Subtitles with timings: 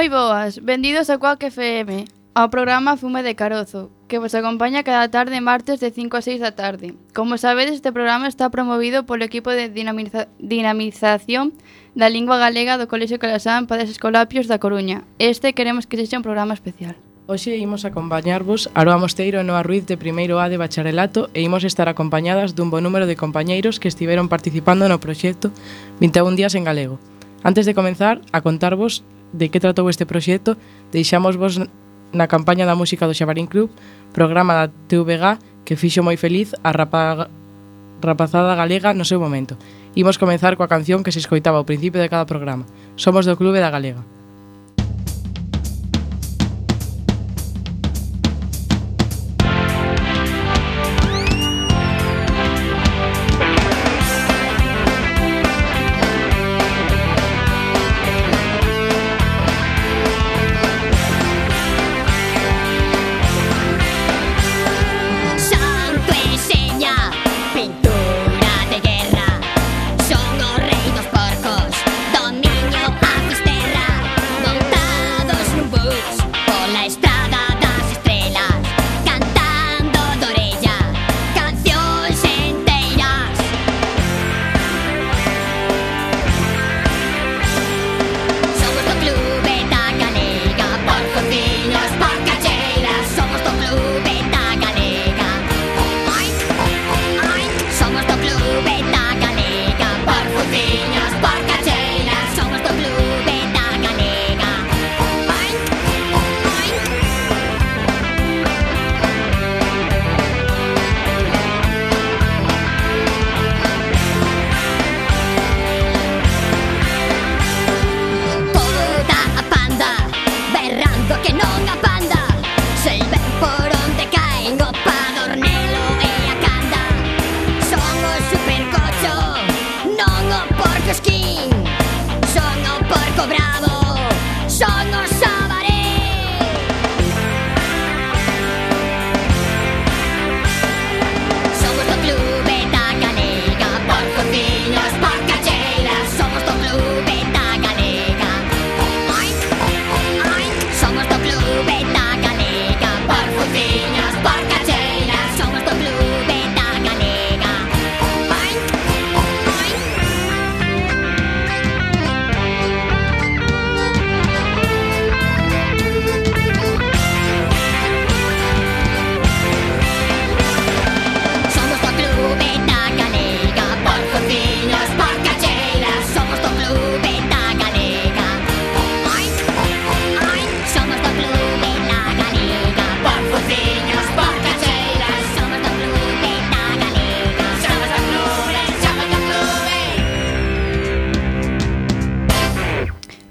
[0.00, 5.12] Moi boas, vendidos a Coac FM, ao programa Fume de Carozo, que vos acompaña cada
[5.12, 6.96] tarde martes de 5 a 6 da tarde.
[7.12, 11.52] Como sabedes, este programa está promovido polo equipo de dinamiza dinamización
[11.92, 15.04] da lingua galega do Colexio Calasán Padres Escolapios da Coruña.
[15.20, 16.96] Este queremos que sexa un programa especial.
[17.28, 21.44] Hoxe imos acompañarvos a Aroa Mosteiro e Noa Ruiz de primeiro A de bacharelato e
[21.44, 25.52] imos estar acompañadas dun bo número de compañeiros que estiveron participando no proxecto
[26.00, 26.96] 21 días en galego.
[27.44, 30.56] Antes de comenzar, a contarvos de que tratou este proxecto,
[30.90, 31.58] deixamos vos
[32.12, 33.70] na campaña da música do Xabarín Club,
[34.10, 37.30] programa da TVG que fixo moi feliz a rapa,
[38.02, 39.54] rapazada galega no seu momento.
[39.94, 42.66] Imos comenzar coa canción que se escoitaba ao principio de cada programa.
[42.98, 44.02] Somos do Clube da Galega.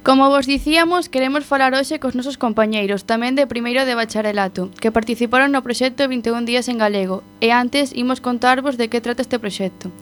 [0.10, 4.90] Como vos dicíamos, queremos falar hoxe cos nosos compañeiros, tamén de primeiro de bacharelato, que
[4.90, 9.38] participaron no proxecto 21 días en galego, e antes imos contarvos de que trata este
[9.38, 9.94] proxecto.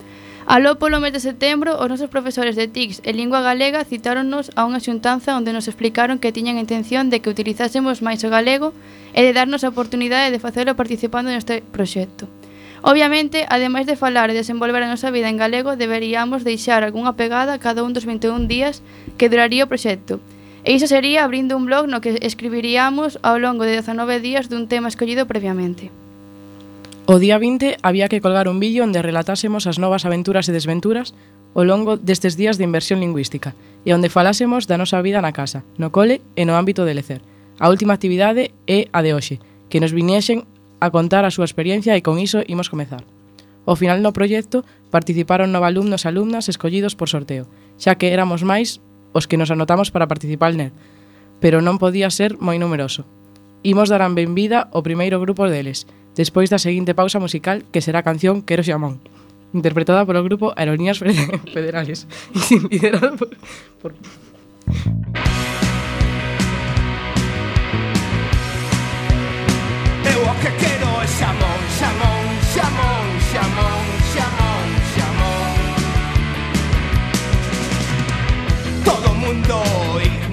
[0.47, 4.63] Aló polo mes de setembro, os nosos profesores de TICS e Lingua Galega citáronnos a
[4.63, 8.71] unha xuntanza onde nos explicaron que tiñan a intención de que utilizásemos máis o galego
[9.11, 12.31] e de darnos a oportunidade de facelo participando neste proxecto.
[12.81, 17.57] Obviamente, ademais de falar e desenvolver a nosa vida en galego, deberíamos deixar algunha pegada
[17.57, 18.85] cada un dos 21 días
[19.17, 20.21] que duraría o proxecto.
[20.67, 24.69] E iso sería abrindo un blog no que escribiríamos ao longo de 19 días dun
[24.69, 25.89] tema escollido previamente.
[27.07, 31.15] O día 20 había que colgar un vídeo onde relatásemos as novas aventuras e desventuras
[31.55, 33.55] ao longo destes días de inversión lingüística
[33.87, 37.23] e onde falásemos da nosa vida na casa, no cole e no ámbito de lecer.
[37.57, 39.39] A última actividade é a de hoxe,
[39.71, 40.43] que nos viniesen
[40.79, 43.03] a contar a súa experiencia e con iso imos comezar.
[43.67, 44.63] Ao final no proxecto
[44.93, 48.79] participaron nove alumnos e alumnas escollidos por sorteo, xa que éramos máis
[49.11, 50.71] os que nos anotamos para participar nel,
[51.41, 53.03] pero non podía ser moi numeroso.
[53.65, 58.07] Imos darán benvida ao primeiro grupo deles, despois da seguinte pausa musical que será a
[58.07, 59.03] canción Quero Xamón,
[59.51, 61.01] interpretada polo grupo Aerolíneas
[61.55, 62.07] Federales,
[62.71, 63.35] liderado por...
[63.81, 63.91] por...
[70.17, 75.53] Eu o que quero é xamón, xamón, xamón, xamón, xamón, xamón
[78.83, 79.55] Todo mundo
[79.93, 80.26] oiga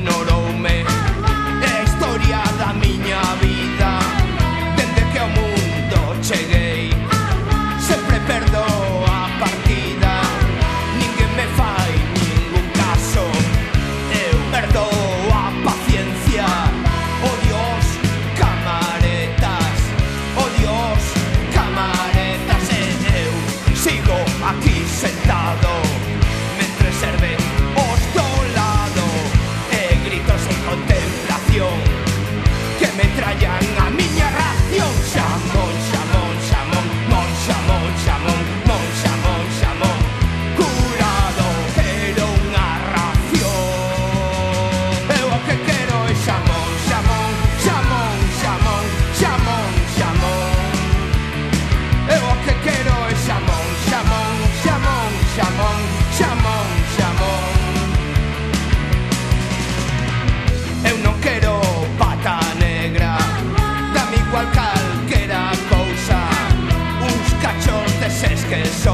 [68.63, 68.94] So.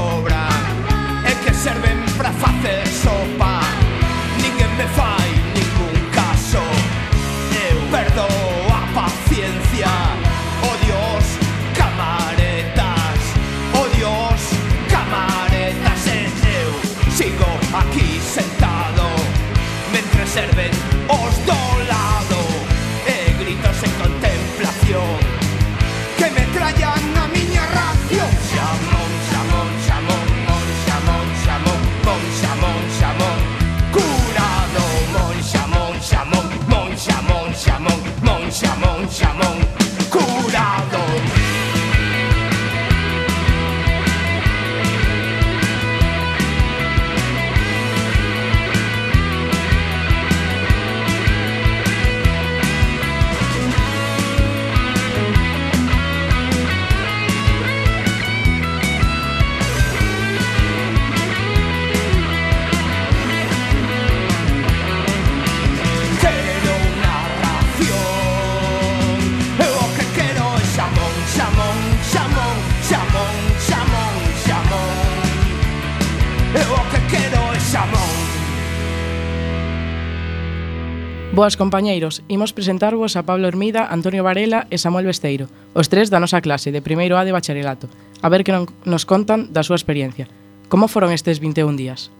[81.41, 86.21] Boas compañeiros, imos presentarvos a Pablo Hermida, Antonio Varela e Samuel Besteiro, os tres da
[86.21, 87.89] nosa clase de primeiro A de bacharelato,
[88.21, 90.29] a ver que non nos contan da súa experiencia.
[90.69, 92.13] Como foron estes 21 días?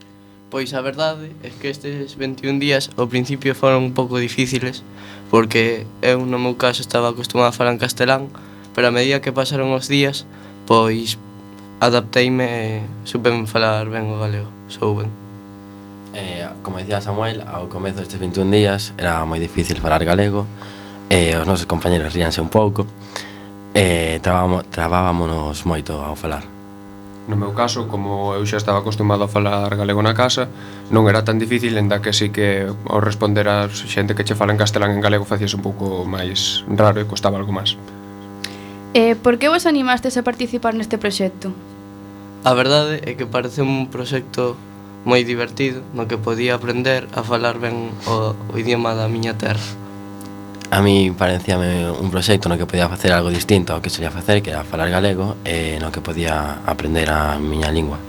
[0.49, 4.81] Pois a verdade é que estes 21 días ao principio foron un pouco difíciles,
[5.29, 8.25] porque eu no meu caso estaba acostumado a falar en castelán,
[8.73, 10.25] pero a medida que pasaron os días,
[10.65, 11.21] pois
[11.77, 15.13] adapteime e supen falar ben o galego, sou ben
[16.13, 20.45] eh, como decía Samuel, ao comezo destes 21 días era moi difícil falar galego,
[21.07, 22.87] e eh, os nosos compañeros ríanse un pouco,
[23.71, 26.43] e eh, trabábamonos moito ao falar.
[27.27, 30.49] No meu caso, como eu xa estaba acostumado a falar galego na casa,
[30.89, 34.51] non era tan difícil, enda que sí que ao responder a xente que che fala
[34.51, 37.77] en castelán en galego facías un pouco máis raro e costaba algo máis.
[38.97, 41.55] Eh, por que vos animastes a participar neste proxecto?
[42.43, 44.57] A verdade é que parece un proxecto
[45.05, 49.65] moi divertido no que podía aprender a falar ben o, o idioma da miña terra.
[50.71, 54.39] A mí parecíame un proxecto no que podía facer algo distinto ao que solía facer,
[54.39, 57.99] que era falar galego, e no que podía aprender a miña lingua.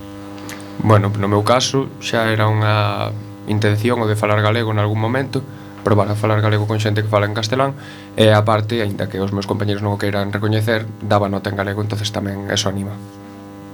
[0.79, 3.11] Bueno, no meu caso xa era unha
[3.49, 5.43] intención o de falar galego en algún momento,
[5.83, 7.75] probar a falar galego con xente que fala en castelán
[8.15, 11.83] e aparte, aínda que os meus compañeros non o queiran recoñecer, daba nota en galego,
[11.83, 12.95] entonces tamén eso anima.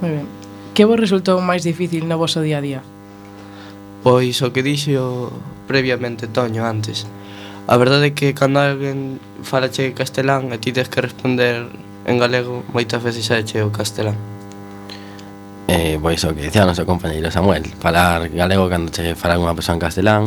[0.00, 0.26] Moi ben.
[0.72, 2.80] Que vos resultou máis difícil no vosso día a día?
[4.02, 5.32] Pois o que dixo
[5.66, 7.06] previamente Toño antes.
[7.68, 11.68] A verdade é que cando alguén falache castelán e ti tens que responder
[12.08, 14.16] en galego, moitas veces xa che o castelán.
[15.68, 19.52] Eh, pois o que dicía o noso compañeiro Samuel, falar galego cando che fala unha
[19.52, 20.22] persoa en castelán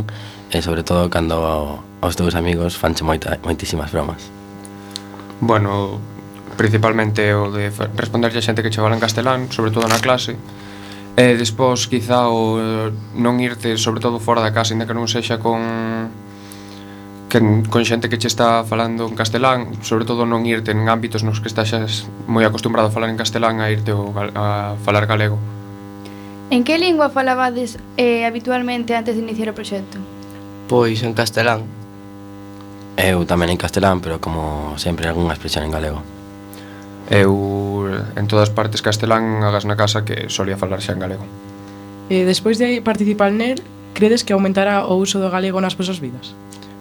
[0.53, 4.21] e sobre todo cando os teus amigos fanche moita, moitísimas bromas.
[5.41, 5.97] Bueno,
[6.61, 10.37] principalmente o de responderlle a xente que che fala en castelán, sobre todo na clase,
[11.19, 12.89] E despois, quizá, o eh,
[13.19, 15.59] non irte, sobre todo fora da casa, ainda que non sexa con
[17.31, 21.23] que con xente que che está falando en castelán, sobre todo non irte en ámbitos
[21.23, 21.71] nos que estás
[22.27, 25.39] moi acostumbrado a falar en castelán a irte o, a falar galego.
[26.51, 29.99] En que lingua falabades eh, habitualmente antes de iniciar o proxecto?
[30.67, 31.63] Pois en castelán.
[32.99, 36.03] Eu tamén en castelán, pero como sempre algunha expresión en galego
[37.11, 41.27] eu en todas partes castelán agas na casa que solía falar xa en galego.
[42.07, 43.59] E despois de participar nel,
[43.91, 46.31] credes que aumentará o uso do galego nas vosas vidas?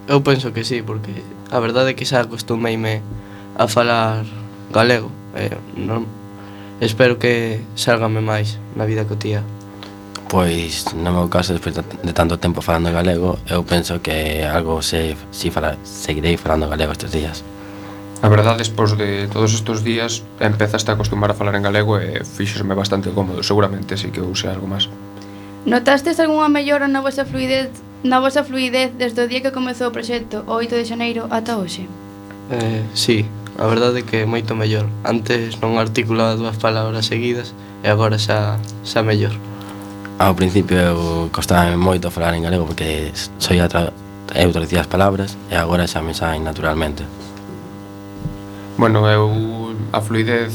[0.07, 1.11] Eu penso que sí, porque
[1.51, 3.03] a verdade é que xa acostumeime
[3.59, 4.23] a falar
[4.71, 5.11] galego.
[5.35, 6.07] Eh, non,
[6.79, 9.43] espero que salgame máis na vida cotía.
[10.31, 15.19] Pois, no meu caso, despois de tanto tempo falando galego, eu penso que algo se,
[15.35, 17.43] si fala, seguirei falando galego estes días.
[18.21, 22.21] A verdade, despois de todos estes días, empezaste a acostumar a falar en galego e
[22.21, 24.85] fixosme bastante cómodo, seguramente, sí que use algo máis.
[25.65, 27.73] Notastes algunha mellora na vosa fluidez
[28.03, 31.57] na vosa fluidez desde o día que comezou o proxecto, o 8 de xaneiro, ata
[31.57, 31.85] hoxe?
[32.49, 33.25] Eh, sí,
[33.57, 34.89] a verdade é que é moito mellor.
[35.05, 37.53] Antes non articulaba dúas palabras seguidas
[37.85, 39.33] e agora xa, xa mellor.
[40.17, 43.93] Ao principio eu costaba moito falar en galego porque soy atra...
[44.33, 47.05] eu traducía as palabras e agora xa me saen naturalmente.
[48.81, 50.49] Bueno, eu a fluidez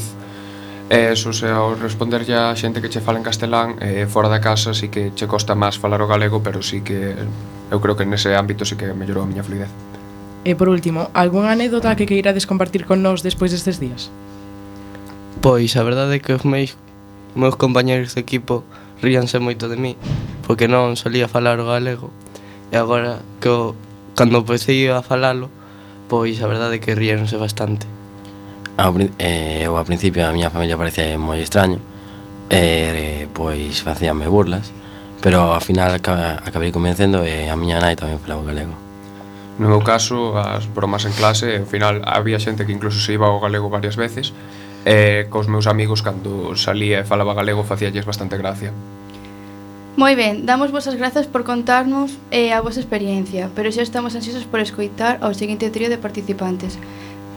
[0.89, 4.43] é eso, se ao responder a xente que che fala en castelán eh, Fora da
[4.43, 7.15] casa sí que che costa máis falar o galego Pero sí que
[7.71, 9.71] eu creo que nese ámbito sí que mellorou a miña fluidez.
[10.43, 14.11] E por último, algunha anécdota que queirades compartir con nós despois destes días?
[15.39, 16.75] Pois a verdade é que os meus,
[17.31, 18.67] meus compañeros de equipo
[18.99, 19.95] ríanse moito de mí
[20.43, 22.11] Porque non solía falar o galego.
[22.71, 23.71] E agora que o,
[24.19, 25.47] cando empecé a falalo
[26.11, 27.87] Pois a verdade é que ríanse bastante
[28.77, 31.81] ao, eh, eu ao principio a miña familia parecía moi extraño
[32.47, 34.71] e eh, pois facíanme burlas
[35.19, 38.87] pero ao final acabei convencendo e a miña nai tamén falaba galego
[39.57, 43.25] No meu caso, as bromas en clase, ao final había xente que incluso se iba
[43.25, 44.29] ao galego varias veces
[44.85, 48.69] e cos meus amigos cando salía e falaba galego facíalles bastante gracia.
[49.97, 54.45] Moi ben, damos vosas grazas por contarnos eh, a vosa experiencia, pero xa estamos ansiosos
[54.45, 56.77] por escoitar ao seguinte trío de participantes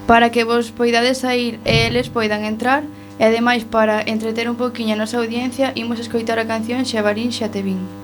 [0.07, 2.83] para que vos poidades sair e eles poidan entrar,
[3.21, 7.53] e ademais para entreter un poquinho a nosa audiencia imos escoitar a canción Xabarín xa
[7.53, 8.00] te vin.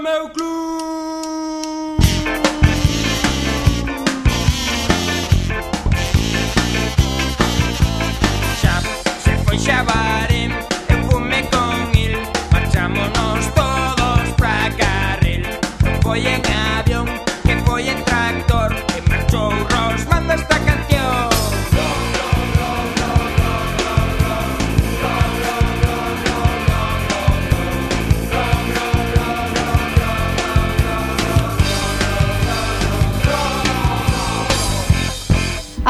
[0.00, 0.65] meu clube.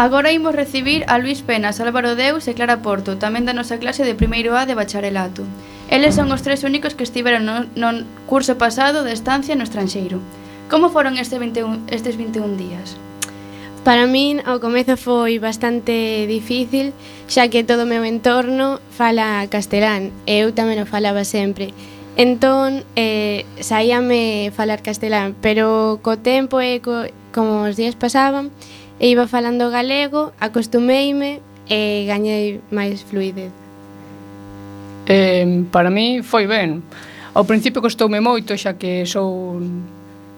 [0.06, 4.06] Agora imos recibir a Luís Penas, Álvaro Deus e Clara Porto, tamén da nosa clase
[4.06, 5.42] de primeiro A de bacharelato.
[5.90, 10.22] Eles son os tres únicos que estiveron no, no curso pasado de estancia no estranxeiro.
[10.70, 12.94] Como foron este 21, estes 21 días?
[13.82, 16.94] Para min, ao comezo foi bastante difícil,
[17.26, 21.74] xa que todo o meu entorno fala castelán, e eu tamén o falaba sempre.
[22.14, 28.54] Entón, eh, saíame falar castelán, pero co tempo e co, como os días pasaban,
[28.98, 33.52] e iba falando galego, acostumeime e gañei máis fluidez.
[35.06, 36.82] Eh, para mí foi ben.
[37.36, 39.60] Ao principio costoume moito, xa que sou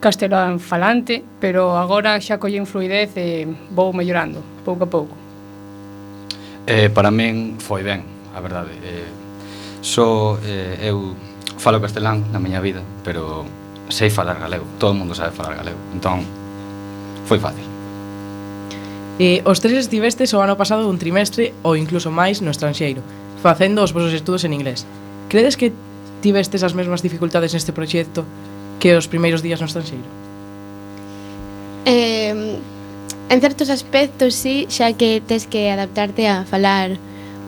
[0.03, 5.14] castelán falante, pero agora xa collín fluidez e vou mellorando, pouco a pouco.
[6.66, 8.03] Eh, para min foi ben,
[8.35, 8.75] a verdade.
[8.83, 9.09] Eh,
[9.81, 11.14] só so, eh, eu
[11.57, 13.47] falo castelán na miña vida, pero
[13.88, 15.79] sei falar galego, todo o mundo sabe falar galego.
[15.94, 16.27] Entón,
[17.25, 17.77] foi fácil.
[19.18, 23.02] E os tres estivestes o ano pasado un trimestre ou incluso máis no estranxeiro,
[23.42, 24.87] facendo os vosos estudos en inglés.
[25.26, 25.74] Credes que
[26.22, 28.22] tivestes as mesmas dificultades neste proxecto
[28.78, 30.07] que os primeiros días no estranxeiro?
[31.83, 32.62] Eh,
[33.28, 36.94] en certos aspectos sí, xa que tes que adaptarte a falar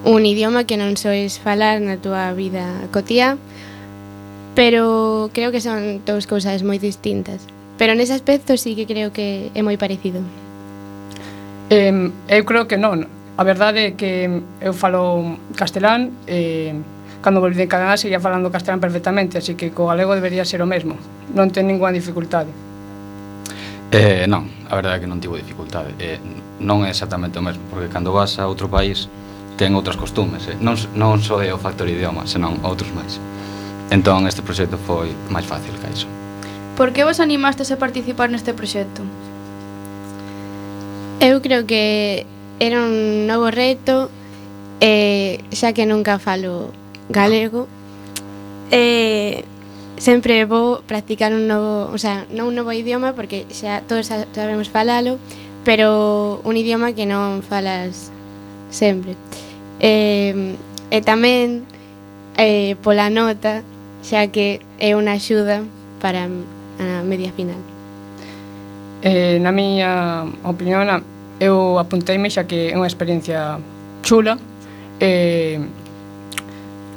[0.02, 3.38] un idioma que non sois falar na túa vida cotía,
[4.59, 7.46] pero creo que son dous cousas moi distintas.
[7.78, 10.18] Pero nese aspecto sí que creo que é moi parecido.
[11.70, 13.06] Eh, eu creo que non.
[13.38, 14.26] A verdade é que
[14.59, 16.74] eu falo castelán, eh,
[17.22, 20.68] cando volví de Canadá seguía falando castelán perfectamente, así que co galego debería ser o
[20.68, 20.98] mesmo.
[21.30, 22.50] Non ten ninguna dificultade.
[23.94, 25.94] Eh, non, a verdade é que non tivo dificultade.
[26.02, 26.18] Eh,
[26.59, 29.06] non é exactamente o mesmo, porque cando vas a outro país
[29.54, 30.59] ten outras costumes, eh?
[30.59, 33.22] non, non só é o factor idioma, senón outros máis.
[33.94, 36.11] Entón este proxecto foi máis fácil que iso.
[36.74, 39.06] Por que vos animastes a participar neste proxecto?
[41.20, 42.24] Eu creo que
[42.61, 44.09] era un novo reto,
[44.80, 46.72] eh, xa que nunca falo
[47.12, 47.68] galego,
[48.72, 49.44] eh,
[50.00, 54.72] sempre vou practicar un novo, o sea, non un novo idioma porque xa todos sabemos
[54.72, 55.20] falalo,
[55.61, 58.09] pero un idioma que non falas
[58.72, 59.12] sempre.
[59.76, 60.56] Eh,
[60.88, 61.68] e tamén
[62.40, 63.61] eh, pola nota,
[64.00, 65.68] xa que é unha axuda
[66.00, 66.33] para
[66.80, 67.61] a media final.
[69.02, 70.84] Eh, na miña opinión,
[71.40, 73.56] eu apunteime xa que é unha experiencia
[74.04, 74.36] chula.
[75.00, 75.56] Eh,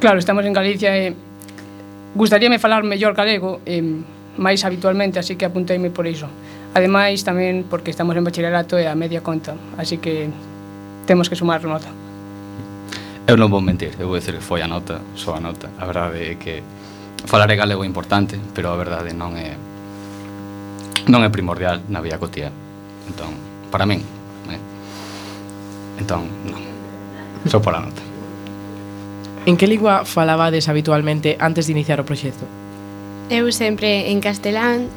[0.03, 1.15] claro, estamos en Galicia e
[2.11, 3.79] gustaríame falar mellor galego, e
[4.35, 6.27] máis habitualmente, así que apunteime por iso.
[6.75, 10.27] Ademais, tamén porque estamos en bacharelato e a media conta, así que
[11.07, 11.87] temos que sumar nota.
[13.23, 15.71] Eu non vou mentir, eu vou dicir que foi a nota, só a nota.
[15.79, 16.59] A verdade é que
[17.23, 19.55] falar é galego é importante, pero a verdade non é
[21.07, 22.51] non é primordial na vida cotía.
[23.07, 23.35] Entón,
[23.67, 23.99] para min,
[24.47, 24.61] eh?
[25.99, 26.61] entón, non.
[27.47, 27.99] Só pola nota.
[29.45, 32.47] En que lingua falabades habitualmente antes de iniciar o proxecto?
[33.27, 34.87] Eu sempre en castelán,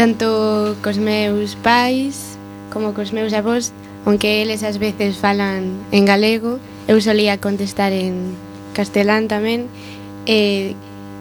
[0.00, 2.40] tanto cos meus pais
[2.72, 3.76] como cos meus avós,
[4.08, 6.56] aunque eles ás veces falan en galego,
[6.88, 8.32] eu solía contestar en
[8.72, 9.68] castelán tamén,
[10.24, 10.72] e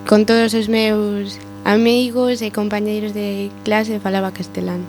[0.07, 4.85] con todos os meus amigos e compañeiros de clase falaba castelán.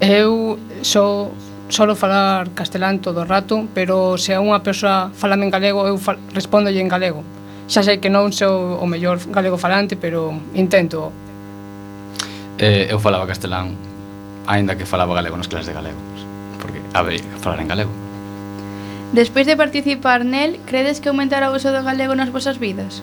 [0.00, 1.30] Eu só
[1.68, 5.98] solo falar castelán todo o rato, pero se a unha persoa falame en galego, eu
[5.98, 7.24] fal, respondolle en galego.
[7.66, 11.10] Xa sei que non sou o mellor galego falante, pero intento.
[12.62, 13.74] Eh, eu falaba castelán,
[14.46, 15.98] aínda que falaba galego nas clases de galego,
[16.62, 17.92] porque habería que falar en galego.
[19.12, 23.02] Despois de participar nel, credes que aumentará o uso do galego nas vosas vidas?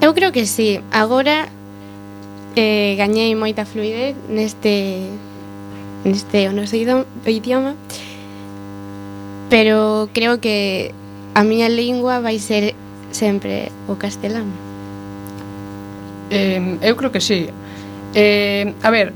[0.00, 0.80] Eu creo que sí.
[0.92, 1.48] Agora
[2.54, 5.02] eh, gañei moita fluidez neste
[6.06, 7.74] neste o noso idioma
[9.50, 10.94] pero creo que
[11.34, 12.74] a miña lingua vai ser
[13.10, 14.46] sempre o castelán.
[16.30, 17.48] Eh, eu creo que sí.
[18.14, 19.12] Eh, a ver,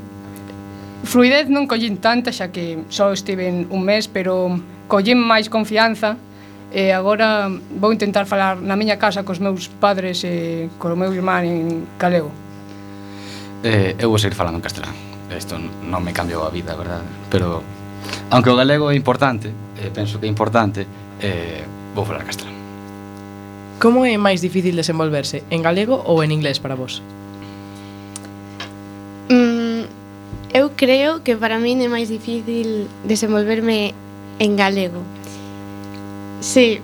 [1.04, 4.56] fluidez non collín tanta xa que só estive un mes, pero
[4.88, 6.16] collín máis confianza
[6.72, 11.44] E agora vou intentar falar na miña casa cos meus padres e co meu irmán
[11.44, 12.32] en galego.
[13.60, 14.96] Eh, eu vou seguir falando en castelán.
[15.28, 17.04] Isto non me cambiou a vida, verdad?
[17.28, 17.60] Pero,
[18.32, 20.88] aunque o galego é importante, eh, penso que é importante,
[21.20, 21.60] eh,
[21.92, 22.56] vou falar castelán.
[23.76, 27.04] Como é máis difícil desenvolverse, en galego ou en inglés para vos?
[29.28, 29.84] Mm,
[30.56, 33.92] eu creo que para min é máis difícil desenvolverme
[34.40, 35.04] en galego
[36.42, 36.80] Sí,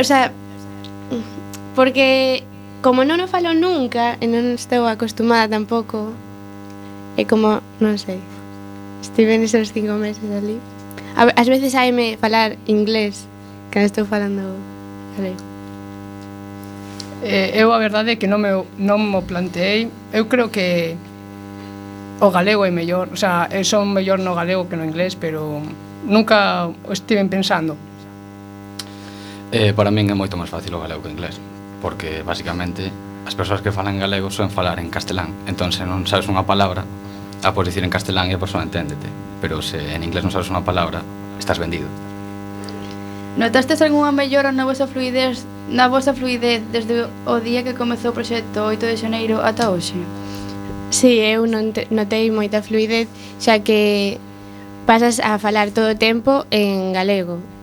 [0.00, 0.32] o sea,
[1.76, 2.42] porque
[2.80, 6.08] como non o falo nunca e non estou acostumada tampouco,
[7.20, 8.16] é como, non sei,
[9.04, 10.56] estive neses cinco meses ali.
[11.20, 13.28] A, veces veces haime falar inglés
[13.68, 14.40] cando estou falando
[15.20, 15.42] galego.
[17.28, 20.92] Eh, eu a verdade é que non me, non mo planteei Eu creo que
[22.20, 25.64] o galego é mellor O sea, eu son mellor no galego que no inglés Pero
[26.04, 27.80] nunca estive pensando
[29.54, 31.38] Eh, para min é moito máis fácil o galego que o inglés,
[31.78, 32.90] porque basicamente
[33.22, 36.82] as persoas que falan galego son falar en castelán, entón se non sabes unha palabra,
[37.46, 39.06] a podes dicir en castelán e a persoa enténdete,
[39.38, 41.06] pero se en inglés non sabes unha palabra,
[41.38, 41.86] estás vendido.
[43.38, 48.16] Notastes algunha mellora na vosa fluidez na vosa fluidez desde o día que comezou o
[48.18, 49.94] proxecto 8 de xaneiro ata hoxe?
[50.90, 53.06] Si, sí, eu non te, notei moita fluidez,
[53.38, 54.18] xa que
[54.82, 57.53] pasas a falar todo o tempo en galego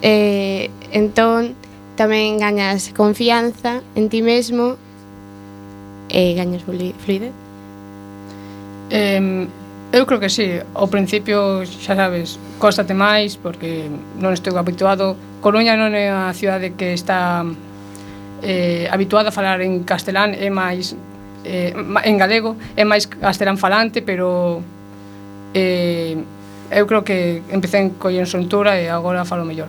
[0.00, 1.52] E, entón,
[2.00, 4.80] tamén gañas confianza en ti mesmo
[6.08, 7.34] e gañas fluidez.
[8.90, 9.46] Eh,
[9.92, 13.90] eu creo que sí, ao principio xa sabes, cóstate máis porque
[14.22, 15.18] non estou habituado.
[15.42, 17.42] Coruña non é a cidade que está
[18.42, 20.94] eh, habituada a falar en castelán, é máis
[21.42, 24.62] eh, en galego, é máis castelán falante, pero
[25.58, 26.14] eh,
[26.70, 29.66] eu creo que empecé en coller soltura e agora falo mellor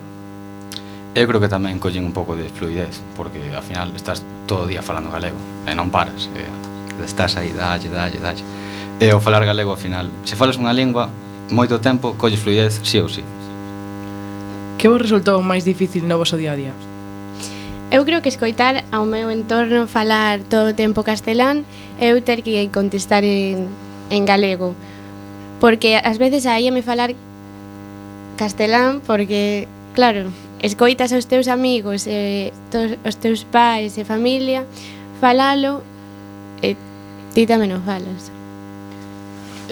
[1.13, 4.67] eu creo que tamén collen un pouco de fluidez, porque ao final estás todo o
[4.71, 5.36] día falando galego,
[5.67, 6.47] e non paras, e
[7.04, 8.43] estás aí, dalle, dalle, dalle.
[8.95, 11.12] E ao falar galego, ao final, se falas unha lingua,
[11.52, 13.28] moito tempo, colles fluidez, sí ou sí.
[14.80, 16.74] Que vos resultou máis difícil no voso día a día?
[17.91, 21.67] Eu creo que escoitar ao meu entorno falar todo o tempo castelán
[22.00, 23.67] eu ter que contestar en,
[24.08, 24.80] en galego.
[25.60, 27.12] Porque ás veces aí me falar
[28.39, 34.63] castelán porque, claro, escoitas aos teus amigos, e tos, os teus pais e familia,
[35.19, 35.82] falalo
[36.62, 36.78] e
[37.34, 38.30] ti tamén o falas.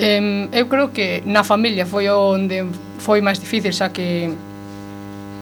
[0.02, 2.65] Eh, eu creo que na familia foi onde
[2.97, 4.34] foi máis difícil, xa que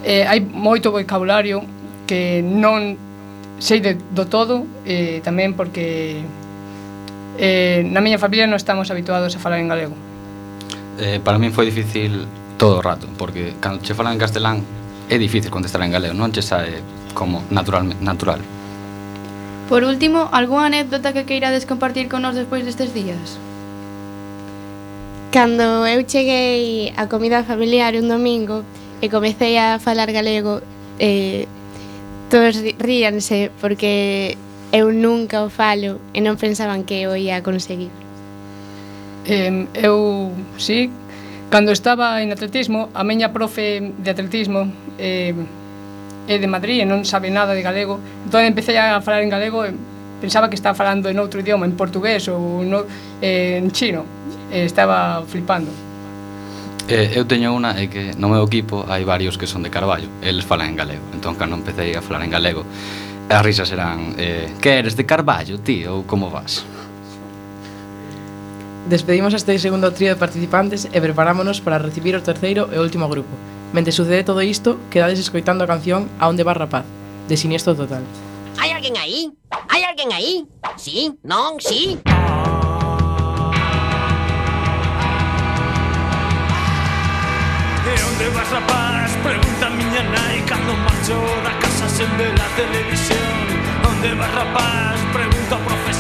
[0.04, 1.64] eh, hai moito vocabulario
[2.04, 3.00] que non
[3.64, 6.20] sei de, do todo, eh, tamén porque
[7.40, 9.96] eh, na miña familia non estamos habituados a falar en galego.
[11.00, 12.28] Eh, para min foi difícil
[12.60, 14.58] todo o rato, porque cando che falan en castelán
[15.10, 18.42] é difícil contestar en galego, non che sae como natural, natural.
[19.68, 23.40] Por último, algunha anécdota que queirades compartir con nós despois destes días?
[25.32, 28.64] Cando eu cheguei á comida familiar un domingo
[29.04, 30.64] e comecei a falar galego,
[31.00, 31.48] eh,
[32.32, 34.38] todos ríanse porque
[34.72, 37.92] eu nunca o falo e non pensaban que o ia conseguir.
[39.28, 40.88] Eh, eu, sí,
[41.50, 44.68] Cando estaba en atletismo, a miña profe de atletismo
[45.00, 45.32] eh,
[46.28, 49.64] é de Madrid e non sabe nada de galego, entón empecé a falar en galego
[49.64, 49.72] e
[50.20, 52.84] pensaba que estaba falando en outro idioma, en portugués ou no,
[53.24, 54.04] eh, en chino,
[54.52, 55.72] e estaba flipando.
[56.92, 60.12] Eh, eu teño unha é que no meu equipo hai varios que son de Carballo,
[60.20, 62.68] eles falan en galego, entón cando empecé a falar en galego,
[63.32, 66.68] as risas eran eh, que eres de Carballo, tío, ou como vas?
[68.90, 73.12] Despedimos a este segundo trío de participantes e preparámonos para recibir o terceiro e último
[73.12, 73.36] grupo.
[73.76, 76.88] Mente sucede todo isto, quedades escoitando a canción A onde va rapaz,
[77.28, 78.00] de Siniestro Total.
[78.56, 79.28] Hai alguén aí?
[79.68, 80.48] Hai alguén aí?
[80.80, 81.12] Sí?
[81.20, 81.60] Non?
[81.60, 82.00] Sí?
[87.84, 89.12] E onde vas rapaz?
[89.20, 93.36] Pregunta miña nai Cando marcho da casa sen ver a televisión
[93.84, 94.96] Onde vas rapaz?
[95.12, 95.97] Pregunta ao profesor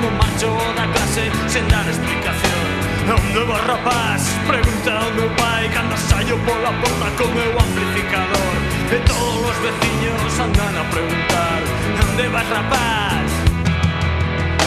[0.00, 2.64] como marcho da clase sen dar explicación
[3.10, 4.22] Onde vos rapaz?
[4.46, 8.54] Pregunta ao meu pai Cando saio pola porta co meu amplificador
[8.92, 11.60] E todos os veciños andan a preguntar
[12.04, 13.28] Onde vas rapaz?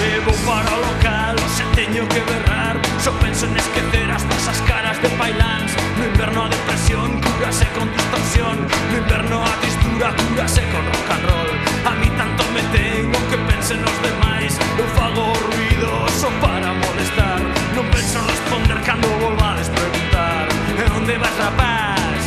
[0.05, 4.59] E vou para o local, se teño que berrar Só penso en esquecer as pasas
[4.61, 8.55] caras de pailans No inverno a depresión, curase con distorsión.
[8.91, 11.51] No inverno a tristura, curase con rock and roll.
[11.85, 14.53] A mí tanto me tengo que pensen os demais.
[14.77, 17.39] Eu fago ruido só para molestar.
[17.75, 20.45] Non penso responder cando volvades preguntar
[20.77, 22.21] E onde vas rapaz?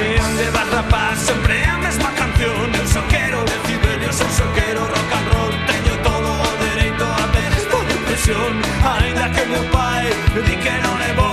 [0.00, 1.16] E onde vas rapaz?
[1.28, 2.66] Sempre a mesma canción.
[2.72, 5.52] Eu só quero decibelios, eu só quero rock and roll.
[5.68, 8.52] Teño todo o dereito a ter esta depresión
[8.84, 10.04] Ainda que meu pai
[10.46, 11.27] di que non é bo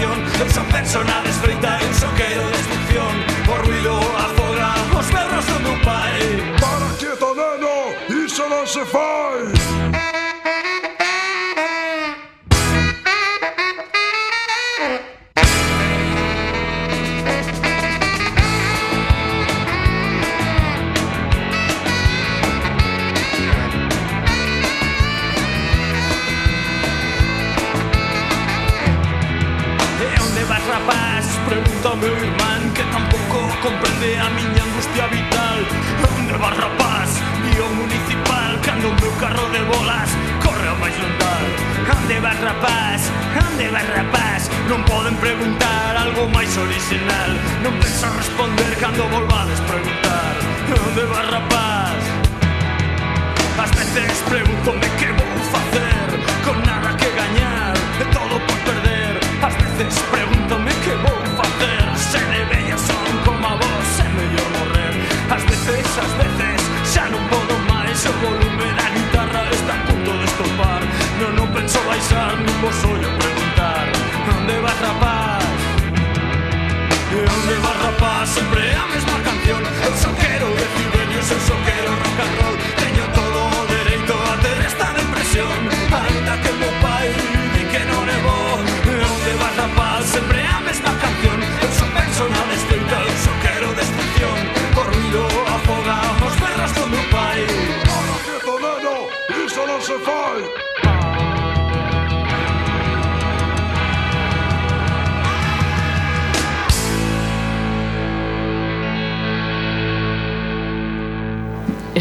[0.00, 3.14] atención Esa persona desfeita en soqueiro de destrucción.
[3.48, 9.59] O ruido, afoga os berros do meu pai Para quieto, neno, iso non se fai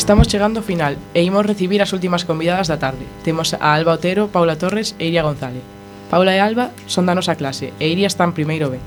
[0.10, 3.06] Estamos chegando ao final e imos recibir as últimas convidadas da tarde.
[3.22, 5.62] Temos a Alba Otero, Paula Torres e Iria González.
[6.10, 8.82] Paula e Alba son da nosa clase e Iria está en primeiro B.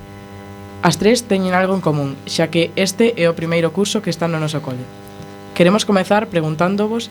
[0.82, 4.26] As tres teñen algo en común, xa que este é o primeiro curso que está
[4.26, 4.82] no noso cole.
[5.54, 7.06] Queremos comezar preguntándovos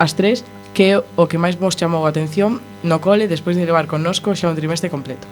[0.00, 0.40] as tres
[0.72, 4.32] que é o que máis vos chamou a atención no cole despois de levar connosco
[4.32, 5.28] xa un trimestre completo.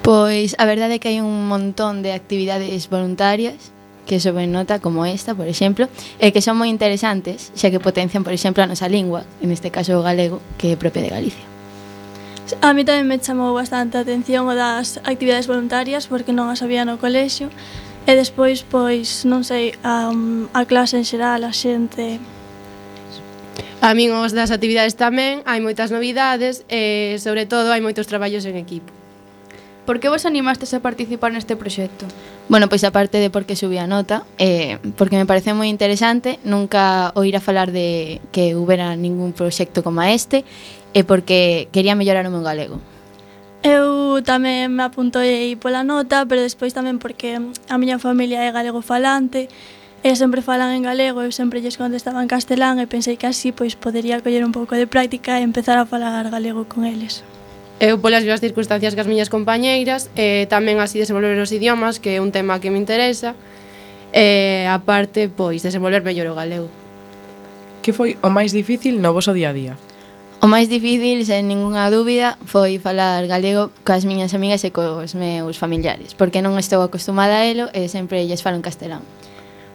[0.00, 3.76] Pois a verdade é que hai un montón de actividades voluntarias
[4.10, 5.86] que suben nota como esta, por exemplo,
[6.18, 9.70] e que son moi interesantes, xa que potencian, por exemplo, a nosa lingua, en este
[9.70, 11.46] caso o galego, que é propia de Galicia.
[12.58, 16.58] A mí tamén me chamou bastante a atención o das actividades voluntarias, porque non as
[16.58, 17.54] había no colexio,
[18.02, 22.18] e despois, pois, non sei, a, a clase en xeral, a xente...
[23.78, 28.42] A min os das actividades tamén, hai moitas novidades e, sobre todo, hai moitos traballos
[28.42, 28.99] en equipo.
[29.86, 32.06] Por que vos animastes a participar neste proxecto?
[32.48, 37.10] Bueno, pois aparte de porque subí a nota, eh, porque me parece moi interesante, nunca
[37.16, 40.44] oír a falar de que houbera ningún proxecto como este,
[40.92, 42.78] e porque quería mellorar o meu galego.
[43.60, 48.80] Eu tamén me apuntei pola nota, pero despois tamén porque a miña familia é galego
[48.80, 49.48] falante,
[50.00, 53.52] e sempre falan en galego, eu sempre lles contestaba en castelán e pensei que así
[53.52, 57.20] pois podería coller un pouco de práctica e empezar a falar galego con eles.
[57.80, 62.12] Eu polas mesmas circunstancias que as miñas compañeiras, eh, tamén así desenvolver os idiomas, que
[62.12, 63.32] é un tema que me interesa,
[64.12, 66.68] e eh, aparte, pois, desenvolver mellor o galego.
[67.80, 69.74] Que foi o máis difícil no voso día a día?
[70.44, 75.56] O máis difícil, sen ningunha dúbida, foi falar galego coas miñas amigas e cos meus
[75.56, 79.00] familiares, porque non estou acostumada a elo e sempre lles falo en castelán.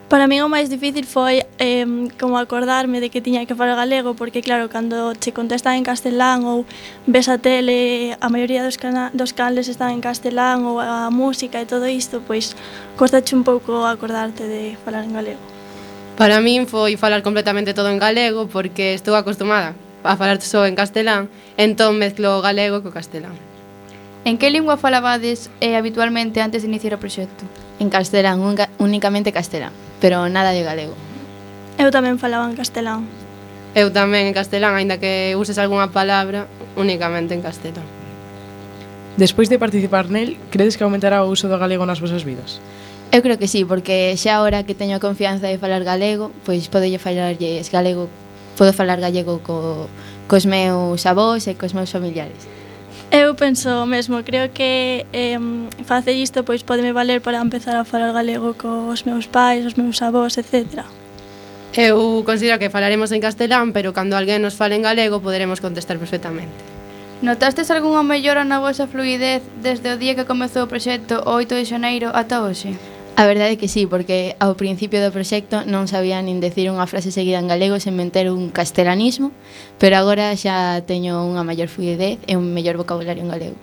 [0.06, 1.82] Para min o máis difícil foi eh,
[2.22, 6.46] como acordarme de que tiña que falar galego porque claro, cando che contestan en castelán
[6.46, 6.62] ou
[7.10, 11.58] ves a tele, a maioría dos, cana dos canles están en castelán ou a música
[11.58, 12.54] e todo isto, pois
[12.94, 15.42] costache un pouco acordarte de falar en galego.
[16.22, 19.74] Para min foi falar completamente todo en galego porque estou acostumada
[20.06, 23.34] a falar só en castelán, entón mezclo o galego co castelán.
[24.22, 27.42] En que lingua falabades eh, habitualmente antes de iniciar o proxecto?
[27.82, 28.38] En castelán,
[28.78, 30.96] únicamente castelán pero nada de galego.
[31.78, 33.04] Eu tamén falaba en castelán.
[33.76, 36.48] Eu tamén en castelán, aínda que uses algunha palabra,
[36.80, 37.84] únicamente en castelán.
[39.20, 42.60] Despois de participar nel, credes que aumentará o uso do galego nas vosas vidas?
[43.12, 46.68] Eu creo que sí, porque xa ahora que teño a confianza de falar galego, pois
[46.68, 48.12] podelle falarlles galego,
[48.60, 49.88] podo falar gallego co,
[50.28, 52.44] cos meus avós e cos meus familiares.
[53.16, 55.40] Eu penso o mesmo, creo que eh,
[55.86, 60.02] facer isto pois podeme valer para empezar a falar galego cos meus pais, os meus
[60.04, 60.84] avós, etcétera.
[61.72, 65.96] Eu considero que falaremos en castelán, pero cando alguén nos fale en galego poderemos contestar
[65.96, 66.60] perfectamente.
[67.24, 71.56] Notastes algunha mellora na vosa fluidez desde o día que comezou o proxecto o 8
[71.56, 72.76] de xaneiro ata hoxe?
[73.18, 76.84] A verdade é que sí, porque ao principio do proxecto non sabía nin decir unha
[76.84, 79.32] frase seguida en galego sen meter un castelanismo,
[79.80, 83.58] pero agora xa teño unha maior fluidez e un mellor vocabulario en galego.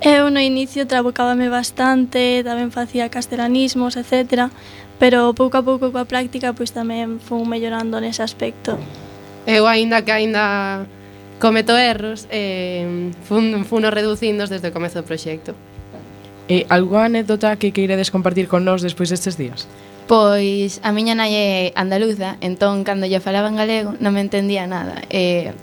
[0.00, 4.48] Eu no inicio trabucábame bastante, tamén facía castelanismos, etc.
[4.96, 8.80] Pero pouco a pouco coa práctica pois tamén fui mellorando nese aspecto.
[9.44, 10.88] Eu aínda que aínda
[11.36, 15.52] cometo erros, eh, fun, funo reducindos desde o comezo do proxecto.
[16.52, 19.64] E algunha anécdota que queiredes compartir con nós despois destes días?
[20.04, 24.68] Pois a miña nai é andaluza, entón cando lle falaba en galego non me entendía
[24.68, 25.00] nada.
[25.08, 25.56] Eh,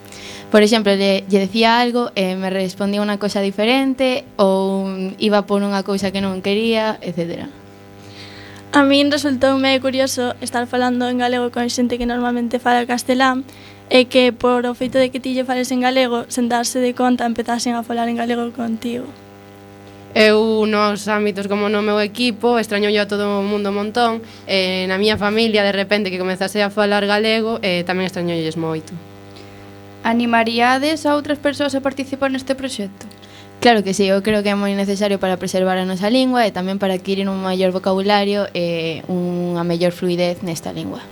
[0.49, 4.89] por exemplo, lle, lle decía algo e eh, me respondía unha cousa diferente ou
[5.21, 7.45] iba por unha cousa que non quería, etc.
[8.73, 13.45] A min resultoume curioso estar falando en galego con xente que normalmente fala castelán
[13.93, 17.29] e que por o feito de que ti lle fales en galego, sentarse de conta
[17.29, 19.05] empezasen a falar en galego contigo.
[20.15, 24.25] Eu nos ámbitos como no meu equipo extraño yo a todo o mundo un montón
[24.49, 28.57] e na miña familia de repente que comezase a falar galego e tamén extraño lles
[28.57, 28.89] moito.
[30.01, 33.05] Animaríades a outras persoas a participar neste proxecto?
[33.61, 36.55] Claro que sí, eu creo que é moi necesario para preservar a nosa lingua e
[36.55, 41.05] tamén para adquirir un maior vocabulario e unha mellor fluidez nesta lingua.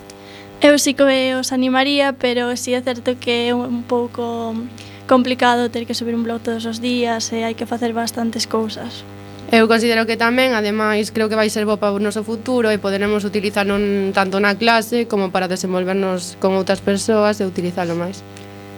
[0.57, 4.57] Eu sí que os animaría, pero sí é certo que é un pouco
[5.07, 9.07] complicado ter que subir un blog todos os días e hai que facer bastantes cousas.
[9.47, 12.83] Eu considero que tamén, ademais, creo que vai ser bo para o noso futuro e
[12.83, 13.79] poderemos utilizarlo
[14.11, 18.19] tanto na clase como para desenvolvernos con outras persoas e utilizalo máis.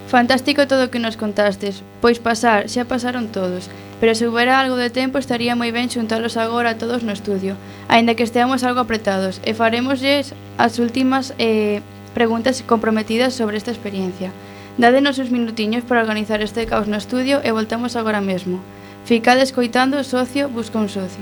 [0.06, 3.66] Fantástico todo o que nos contastes, pois pasar, xa pasaron todos,
[3.98, 7.58] pero se houbera algo de tempo estaría moi ben xuntalos agora todos no estudio,
[7.90, 11.82] aínda que esteamos algo apretados, e faremoslles as últimas eh,
[12.14, 14.30] preguntas comprometidas sobre esta experiencia.
[14.80, 18.64] Dádenos uns minutiños para organizar este caos no estudio e voltamos agora mesmo.
[19.04, 21.20] Ficade escoitando Socio busca un socio.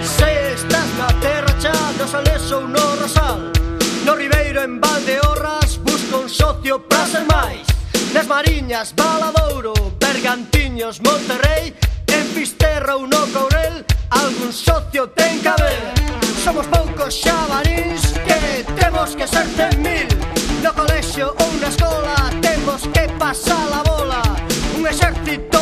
[0.00, 6.28] Se estás na terra chá do Salés ou no Ribeiro en Valde Horras busca un
[6.32, 7.68] socio para ser máis
[8.12, 11.74] Nas Mariñas, Baladouro, Bergantín Miños, Monterrey
[12.06, 15.82] En Fisterra ou no Courel Algún socio ten que haber.
[16.44, 20.06] Somos poucos xabarins Que temos que ser ten mil.
[20.62, 24.22] No colexio ou na escola Temos que pasar a bola.
[24.78, 25.59] Un exército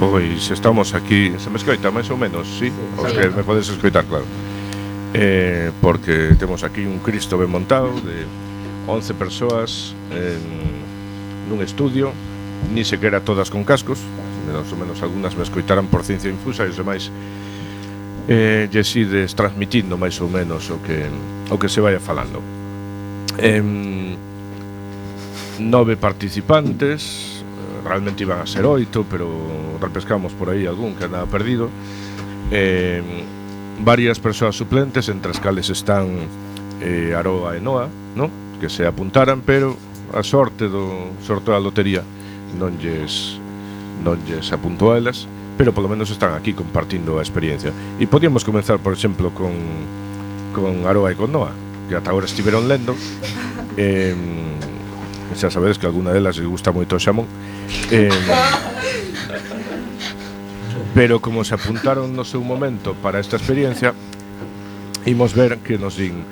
[0.00, 2.72] Pois estamos aquí, se me escoita máis ou menos, sí?
[2.96, 4.24] Os que me podes escoitar, claro.
[5.12, 8.24] Eh, Porque temos aquí un Cristo ben montado De
[8.86, 10.40] 11 persoas en,
[11.52, 12.16] Nun estudio
[12.72, 14.00] Ni sequera todas con cascos
[14.46, 17.10] Menos ou menos algunas me escoitaran por ciencia infusa E os demais
[18.30, 21.10] eh, Lle sides transmitindo máis ou menos O que,
[21.50, 22.40] o que se vaya falando.
[23.36, 23.60] Eh,
[25.60, 27.29] Nove participantes
[27.84, 29.28] realmente iban a ser oito, pero
[29.80, 31.68] repescamos por aí algún que andaba perdido.
[32.50, 33.02] Eh,
[33.84, 36.28] varias persoas suplentes, entre as cales están
[36.80, 38.30] eh, Aroa e Noa, no?
[38.60, 39.76] que se apuntaran, pero
[40.12, 42.04] a sorte do sorteo da lotería
[42.58, 43.38] non lles,
[44.04, 45.24] non lles apuntou a elas,
[45.56, 47.72] pero polo menos están aquí compartindo a experiencia.
[47.96, 49.54] E podíamos comenzar, por exemplo, con,
[50.52, 51.54] con Aroa e con Noa,
[51.88, 52.92] que ata agora estiveron lendo.
[53.78, 54.49] Eh,
[55.34, 57.26] Xa sabedes que alguna delas lle gusta moito o xamón.
[57.90, 58.10] Eh,
[60.94, 63.94] pero como se apuntaron no seu momento para esta experiencia,
[65.06, 66.26] imos ver que nos din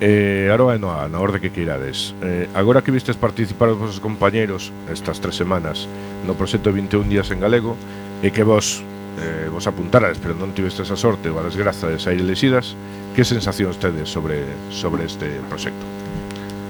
[0.00, 4.02] eh, Aroa e Noa, na orde que queirades eh, Agora que vistes participar os vosos
[4.02, 5.86] compañeros Estas tres semanas
[6.26, 7.78] No proxecto 21 días en galego
[8.18, 8.82] E que vos
[9.22, 12.74] eh, vos apuntarades Pero non tivestes a sorte ou a desgraza de sair elexidas
[13.14, 14.42] Que sensacións tedes sobre,
[14.74, 15.86] sobre este proxecto?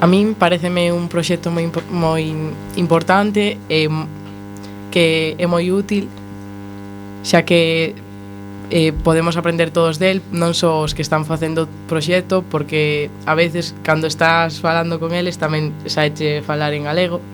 [0.04, 2.28] A min pareceme un proxecto moi, moi
[2.76, 3.88] importante e
[4.92, 6.12] que é moi útil
[7.24, 7.96] xa que
[8.68, 13.72] eh, podemos aprender todos del, non só os que están facendo proxecto, porque a veces
[13.80, 17.24] cando estás falando con eles tamén saeche falar en galego.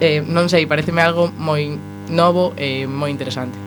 [0.00, 1.76] Eh, non sei, pareceme algo moi
[2.08, 3.60] novo e eh, moi interesante.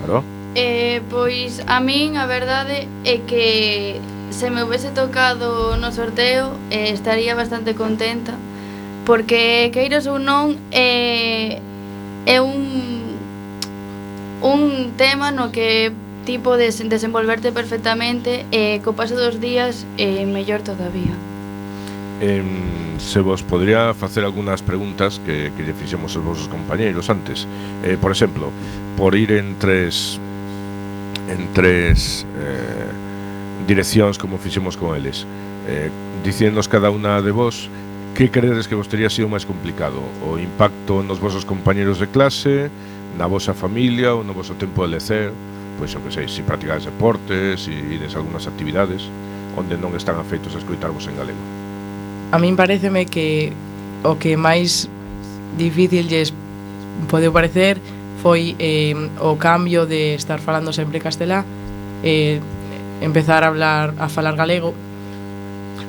[0.00, 0.24] Claro.
[0.56, 4.00] Eh, pois a min a verdade é que
[4.32, 8.34] se me houvese tocado no sorteo eh, estaría bastante contenta
[9.04, 11.60] porque queiras ou non é,
[12.26, 13.18] eh, é un
[14.42, 15.92] un tema no que
[16.24, 21.14] tipo de desenvolverte perfectamente e eh, co paso dos días eh, mellor todavía.
[22.22, 22.42] Eh,
[22.98, 27.46] se vos podría facer algunhas preguntas que, que lle fixemos os vosos compañeiros antes.
[27.82, 28.54] Eh, por exemplo,
[28.94, 30.18] por ir en tres
[31.26, 33.11] en tres eh,
[33.66, 35.26] direccións como fixemos con eles.
[35.68, 35.90] Eh,
[36.24, 37.70] dicindos cada unha de vos
[38.14, 40.02] que credes que vos teria sido máis complicado?
[40.26, 42.68] O impacto nos vosos compañeros de clase
[43.16, 45.32] na vosa familia ou no voso tempo de lecer?
[45.80, 49.08] Pois o que sei, se practicades deportes se si ides algunhas actividades
[49.56, 51.42] onde non están afeitos a escoitarvos en galego.
[52.32, 53.52] A min pareceme que
[54.04, 54.88] o que máis
[55.56, 56.32] difícil lles
[57.08, 57.80] podeu parecer
[58.20, 61.44] foi eh, o cambio de estar falando sempre castelá
[62.04, 62.40] eh,
[63.02, 64.74] empezar a hablar a falar galego.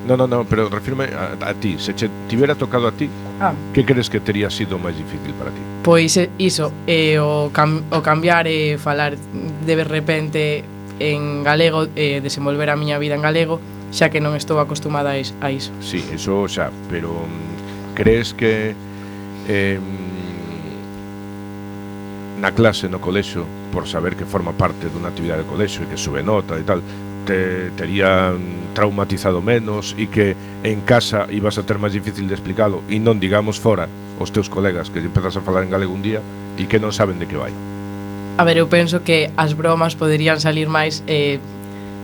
[0.06, 3.08] No, no, no, pero refirme a, a ti, se che tivera tocado a ti,
[3.40, 3.54] ah.
[3.72, 5.60] que crees que tería sido máis difícil para ti?
[5.80, 10.60] Pois eh, iso, eh, o, cam, o cambiar e eh, falar de repente
[11.00, 15.16] en galego, eh, desenvolver a miña vida en galego, xa que non estou acostumada a
[15.16, 15.32] iso.
[15.40, 15.72] A iso.
[15.80, 18.76] Sí, iso xa, pero mm, crees que
[19.48, 19.80] eh,
[22.44, 25.96] na clase, no colexo, por saber que forma parte dunha actividade de colexo e que
[25.96, 26.84] sube nota e tal,
[27.26, 32.84] te terían traumatizado menos e que en casa ibas a ter máis difícil de explicalo.
[32.86, 33.88] E non digamos fora
[34.20, 36.20] os teus colegas que empezas a falar en galego un día
[36.60, 37.52] e que non saben de que vai.
[38.36, 41.38] A ver, eu penso que as bromas poderían salir máis eh,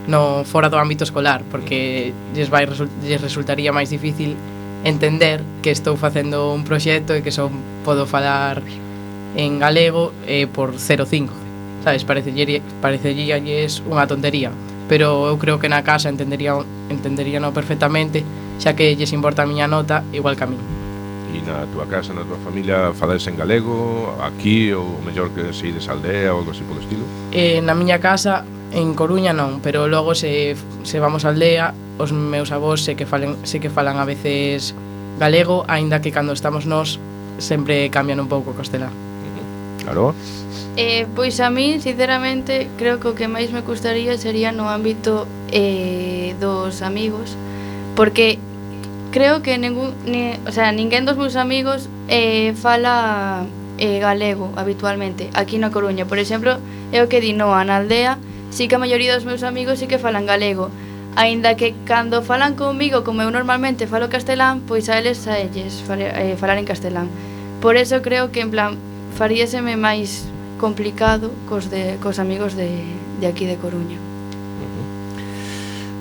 [0.08, 2.66] no fora do ámbito escolar porque lles, vai,
[3.04, 4.34] lles resultaría máis difícil
[4.82, 7.52] entender que estou facendo un proxecto e que só
[7.84, 8.64] podo falar
[9.36, 11.50] en galego eh, por 0,5
[11.82, 14.52] sabes, pareceríalles parecería unha tontería
[14.90, 16.58] pero eu creo que na casa entendería
[16.90, 18.26] entenderíano perfectamente,
[18.58, 20.58] xa que lles importa a miña nota igual que a min.
[21.30, 25.70] E na túa casa, na túa familia, falades en galego, aquí, ou mellor que se
[25.70, 27.06] ides aldea ou algo así polo estilo?
[27.30, 28.42] Eh, na miña casa,
[28.74, 33.06] en Coruña non, pero logo se, se vamos á aldea, os meus avós sei que
[33.06, 34.74] falen, sei que falan a veces
[35.22, 36.98] galego, aínda que cando estamos nós
[37.38, 38.90] sempre cambian un pouco o castelán.
[39.86, 40.18] Claro.
[40.80, 45.28] Eh, pois a min, sinceramente, creo que o que máis me gustaría sería no ámbito
[45.52, 47.36] eh, dos amigos,
[47.92, 48.40] porque
[49.12, 53.44] creo que ningún, ni, o sea, ninguén dos meus amigos eh, fala
[53.76, 56.08] eh, galego habitualmente aquí na Coruña.
[56.08, 56.56] Por exemplo,
[56.96, 58.16] eu que di Noa na aldea,
[58.48, 60.72] si que a maioría dos meus amigos si que falan galego.
[61.12, 65.84] Aínda que cando falan comigo, como eu normalmente falo castelán, pois a eles a elles
[65.84, 67.12] fare, eh, falar en castelán.
[67.60, 68.80] Por eso creo que en plan
[69.20, 70.24] faríaseme máis
[70.60, 72.84] complicado cos, de, cos amigos de,
[73.18, 73.96] de aquí de Coruña.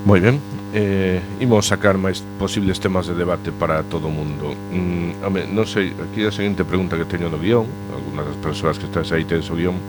[0.04, 0.40] Moi ben,
[0.76, 4.56] eh, imos sacar máis posibles temas de debate para todo o mundo.
[4.72, 8.76] Mm, home, non sei, aquí a seguinte pregunta que teño no guión, algunas das persoas
[8.80, 9.80] que estás aí tens o guión,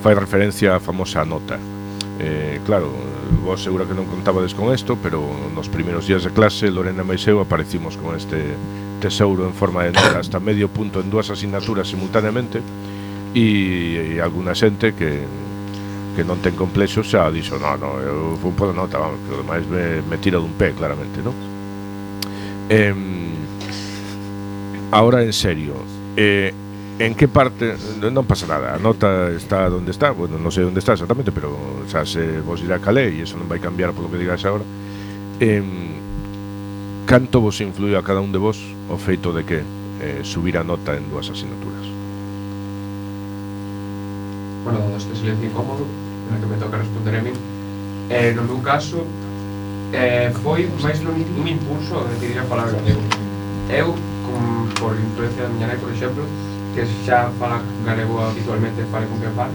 [0.00, 1.60] fai referencia á famosa nota.
[2.20, 2.92] Eh, claro,
[3.44, 5.20] vos segura que non contabades con isto, pero
[5.52, 8.56] nos primeiros días de clase, Lorena e eu aparecimos con este
[9.00, 12.60] tesouro en forma de nota hasta medio punto en dúas asignaturas simultaneamente,
[13.34, 15.26] e, e alguna xente que
[16.14, 19.66] que non ten complexos xa dixo, no, no, eu fui un nota, vamos, que ademais
[19.66, 21.34] demais me, me tira dun pé, claramente, non?
[22.70, 22.94] Eh,
[24.94, 25.74] ahora en serio,
[26.14, 26.54] eh,
[26.98, 30.78] en que parte, non pasa nada, a nota está onde está, bueno, non sei onde
[30.78, 31.50] está exactamente, pero
[31.90, 34.62] xa se vos dirá calé e eso non vai cambiar polo que digas agora.
[35.42, 35.66] Eh,
[37.10, 39.58] canto vos influiu a cada un de vos o feito de que
[39.98, 41.93] eh, subir a nota en dúas asignaturas?
[44.64, 45.84] bueno, donde este silencio incómodo,
[46.32, 47.32] na que me toca responder a mí,
[48.10, 49.04] eh, no meu caso,
[49.92, 53.00] eh, foi máis un, un impulso de decidir a palabra galego.
[53.68, 53.92] Eu,
[54.24, 56.24] com, por influencia da miña nai, por exemplo,
[56.74, 59.54] que xa fala galego habitualmente, fale con que fale,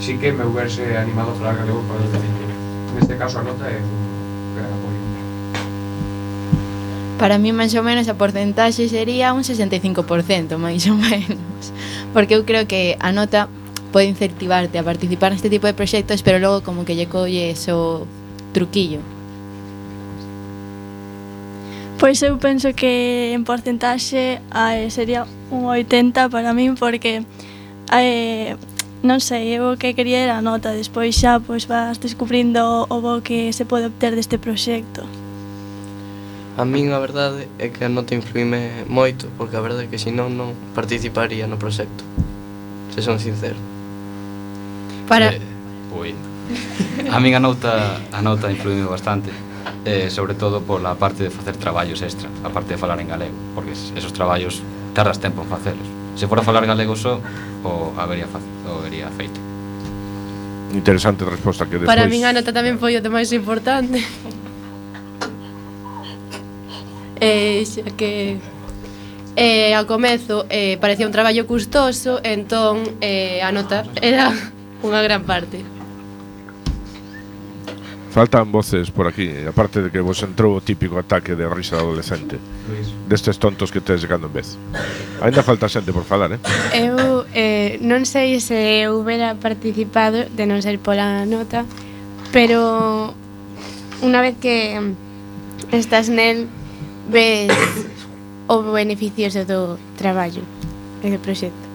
[0.00, 2.38] sí que me houberse animado a falar galego para o
[2.94, 4.98] Neste caso a nota é un gran apoio.
[7.18, 11.74] Para mí, máis ou menos, a porcentaxe sería un 65%, máis ou menos.
[12.14, 13.50] Porque eu creo que a nota
[13.92, 18.06] pode incentivarte a participar neste tipo de proxectos, pero logo como que lle colle eso
[18.52, 19.00] truquillo.
[21.98, 27.26] Pois eu penso que en porcentaxe eh, sería un 80 para min porque
[27.90, 28.54] eh,
[29.02, 32.96] non sei, eu o que quería era a nota, despois xa pois vas descubrindo o
[33.02, 35.02] bo que se pode obter deste proxecto.
[36.54, 39.98] A min a verdade é que a nota influíme moito, porque a verdade é que
[39.98, 42.06] senón non participaría no proxecto,
[42.94, 43.67] se son sincero.
[45.08, 45.32] Para...
[45.32, 45.40] Eh,
[45.96, 46.14] ui.
[47.10, 49.32] A min a nota, a nota influíme bastante
[49.84, 53.34] eh, sobre todo pola parte de facer traballos extra, a parte de falar en galego,
[53.54, 54.62] porque esos traballos
[54.94, 55.86] tardas tempo en facelos.
[56.16, 57.20] Se fora falar galego só,
[57.64, 58.26] o habería,
[58.66, 59.40] o habería feito.
[60.74, 61.88] Interesante resposta que despois...
[61.88, 64.04] Para min a nota tamén foi o de máis importante.
[67.20, 68.36] eh, xa que
[69.38, 74.34] eh, ao comezo eh, parecía un traballo custoso, entón eh, a nota era
[74.82, 75.64] Unha gran parte.
[78.10, 81.76] Faltan voces por aquí, eh, aparte de que vos entrou o típico ataque de risa
[81.76, 82.88] adolescente pois.
[83.06, 84.56] Destes tontos que tes llegando en vez
[85.20, 86.40] Ainda falta xente por falar, eh?
[86.72, 91.68] Eu eh, non sei se houbera participado de non ser pola nota
[92.32, 93.12] Pero
[94.00, 94.80] unha vez que
[95.76, 96.48] estás nel
[97.12, 97.52] ves
[98.48, 100.42] o beneficios do traballo
[101.04, 101.66] e do proxecto?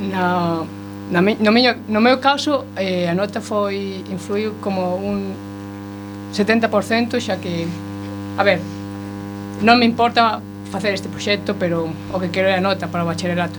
[0.00, 0.64] No,
[1.10, 5.34] Na me, no, meu, no meu caso, eh, a nota foi influiu como un
[6.34, 7.66] 70%, xa que,
[8.36, 8.58] a ver,
[9.62, 13.06] non me importa facer este proxecto, pero o que quero é a nota para o
[13.06, 13.54] bacharelato.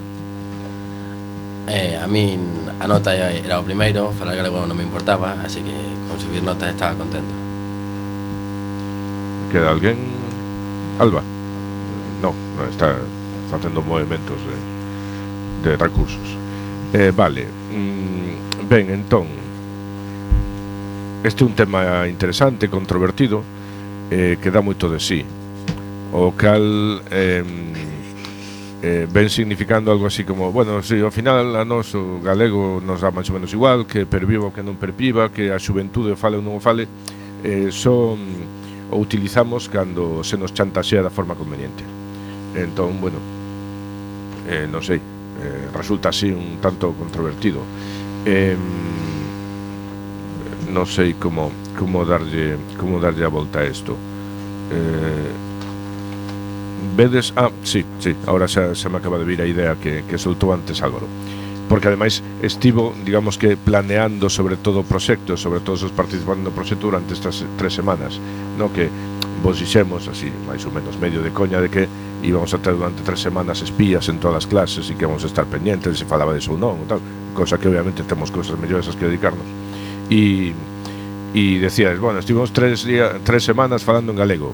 [1.72, 5.76] Eh, a min a nota era o primeiro, falar galego non me importaba, así que
[6.12, 7.32] con subir nota estaba contento.
[9.56, 9.96] Queda alguén?
[11.00, 11.24] Alba.
[12.20, 13.00] No, no está, está
[13.50, 16.47] facendo movimentos de, de recursos.
[16.94, 17.46] Eh, vale.
[17.46, 19.28] Mm, ben, entón,
[21.24, 23.44] este é un tema interesante, controvertido,
[24.12, 25.26] eh, que dá moito de sí.
[26.16, 27.44] O cal eh,
[28.82, 32.80] eh, ben significando algo así como, bueno, si, sí, ao final a nos o galego
[32.80, 36.40] nos dá máis ou menos igual, que perviva que non perviva, que a xuventude fale
[36.40, 36.88] ou non fale,
[37.44, 38.16] eh, son
[38.88, 41.84] o utilizamos cando se nos chantaxea da forma conveniente.
[42.56, 43.20] Entón, bueno,
[44.48, 45.04] eh, non sei,
[45.42, 47.62] eh, resulta así un tanto controvertido.
[48.26, 48.58] Eh,
[50.68, 53.96] non sei como como darlle como darlle a volta a isto.
[54.70, 55.32] Eh,
[56.98, 60.18] vedes, ah, sí, sí, agora xa, xa me acaba de vir a idea que, que
[60.18, 61.06] soltou antes Álvaro.
[61.70, 66.56] Porque ademais estivo, digamos que planeando sobre todo o proxecto, sobre todos os participantes no
[66.56, 68.20] proxecto durante estas tres semanas,
[68.58, 68.90] no que
[69.44, 71.86] vos dixemos así, máis ou menos medio de coña de que
[72.24, 75.30] íbamos a ter durante tres semanas espías en todas as clases e que íbamos a
[75.30, 76.98] estar pendientes se falaba de ou non tal,
[77.38, 79.46] cosa que obviamente temos cousas mellores as que dedicarnos.
[80.10, 80.50] E,
[81.38, 84.50] e decías, bueno, estivemos tres, día, tres semanas falando en galego.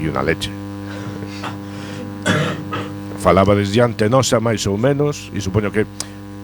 [0.00, 0.48] E unha leche.
[3.24, 5.84] Falabades diante nosa máis ou menos e supoño que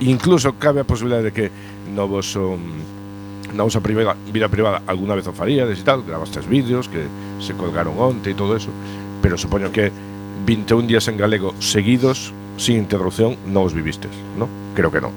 [0.05, 1.47] incluso cabe a posibilidade de que
[1.89, 6.45] no voso um, na vosa primeira vida privada alguna vez o faríades e tal, grabastes
[6.45, 7.09] vídeos que
[7.41, 8.69] se colgaron onte e todo eso,
[9.25, 9.89] pero supoño que
[10.47, 14.47] 21 días en galego seguidos, sin interrupción, non os vivistes, ¿no?
[14.79, 15.11] Creo que non.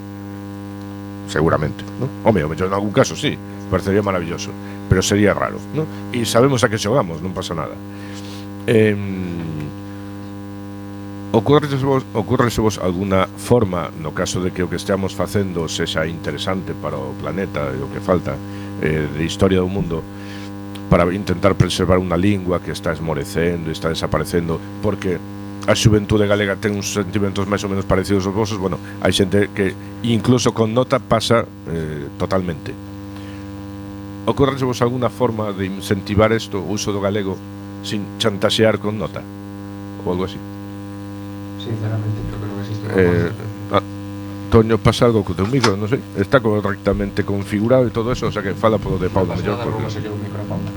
[1.30, 2.10] Seguramente, ¿no?
[2.26, 3.38] Home, o yo en algún caso sí,
[3.70, 4.50] parecería maravilloso,
[4.90, 5.86] pero sería raro, ¿no?
[6.10, 7.78] E sabemos a que xogamos, non pasa nada.
[8.66, 8.98] Eh,
[11.32, 16.10] ocurrese vos, ocorrese vos alguna forma no caso de que o que estamos facendo sexa
[16.10, 18.34] interesante para o planeta e o que falta
[18.82, 20.02] eh, de historia do mundo
[20.90, 25.22] para intentar preservar unha lingua que está esmorecendo, está desaparecendo, porque
[25.70, 29.54] a xuventude galega ten uns sentimentos máis ou menos parecidos aos vosos, bueno, hai xente
[29.54, 32.74] que incluso con nota pasa eh, totalmente.
[34.26, 37.38] Ocorrese vos alguna forma de incentivar isto, o uso do galego,
[37.86, 39.22] sin chantaxear con nota?
[40.02, 40.42] Ou algo así?
[41.62, 42.86] Sinceramente, creo que non existe.
[42.98, 43.30] Eh,
[44.50, 48.32] Toño pasa algo con un micro, no sé, está correctamente configurado y todo eso, o
[48.32, 49.36] sea que fala por lo de Paula.
[49.36, 49.60] No mayor,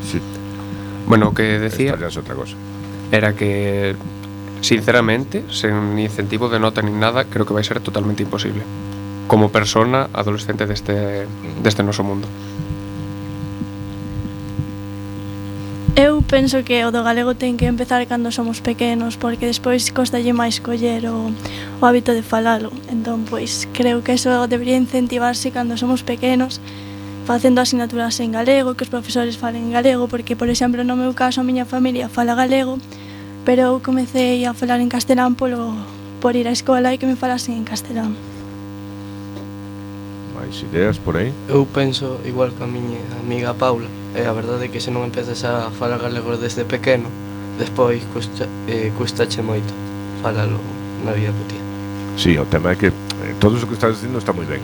[0.02, 0.20] Sí.
[1.06, 1.94] Bueno, que decía...
[1.94, 2.54] Esta es otra cosa.
[3.10, 3.96] Era que,
[4.60, 8.62] sinceramente, sin incentivo de nota ni nada, creo que va a ser totalmente imposible.
[9.26, 11.26] Como persona adolescente de este, de
[11.64, 12.28] este nuestro mundo.
[15.94, 20.32] Eu penso que o do galego ten que empezar cando somos pequenos, porque despois costalle
[20.32, 22.72] máis coller o, o hábito de falalo.
[22.88, 26.64] Entón, pois, creo que eso debería incentivarse cando somos pequenos,
[27.28, 31.12] facendo asignaturas en galego, que os profesores falen en galego, porque, por exemplo, no meu
[31.12, 32.80] caso, a miña familia fala galego,
[33.44, 35.76] pero eu comecei a falar en castelán polo,
[36.24, 38.16] por ir á escola e que me falasen en castelán.
[40.32, 41.36] Máis ideas por aí?
[41.52, 45.08] Eu penso igual que a miña amiga Paula, e a verdade é que se non
[45.08, 47.08] empezas a falar galego desde pequeno,
[47.56, 49.72] despois custa, eh, custache moito
[50.20, 50.60] falalo
[51.04, 51.72] na vida cotidiana.
[52.16, 54.60] Sí, o tema é que eh, todo o que estás dicindo está moi ben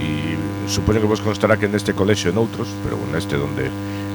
[0.00, 0.36] E
[0.68, 3.68] supoño que vos constará que neste colexo e noutros Pero neste donde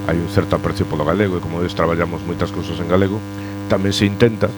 [0.10, 3.22] hai un certo aprecio polo galego E como ves traballamos moitas cousas en galego
[3.70, 4.50] Tamén se intenta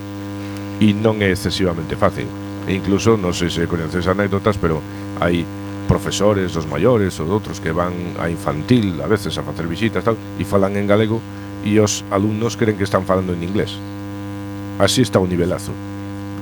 [0.79, 2.27] E non é excesivamente fácil
[2.63, 4.79] e Incluso, non sei se coñeces anécdotas Pero
[5.19, 5.43] hai
[5.87, 10.17] profesores dos maiores ou outros que van a infantil a veces a facer visitas tal
[10.39, 11.19] e falan en galego
[11.63, 13.75] e os alumnos creen que están falando en inglés.
[14.79, 15.71] Así está o nivelazo.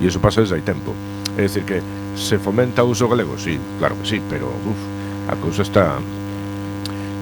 [0.00, 0.94] E iso pasa desde hai tempo.
[1.38, 1.78] É dicir que
[2.18, 3.38] se fomenta o uso galego?
[3.38, 4.80] Sí, claro que sí, pero uf,
[5.30, 5.98] a cousa está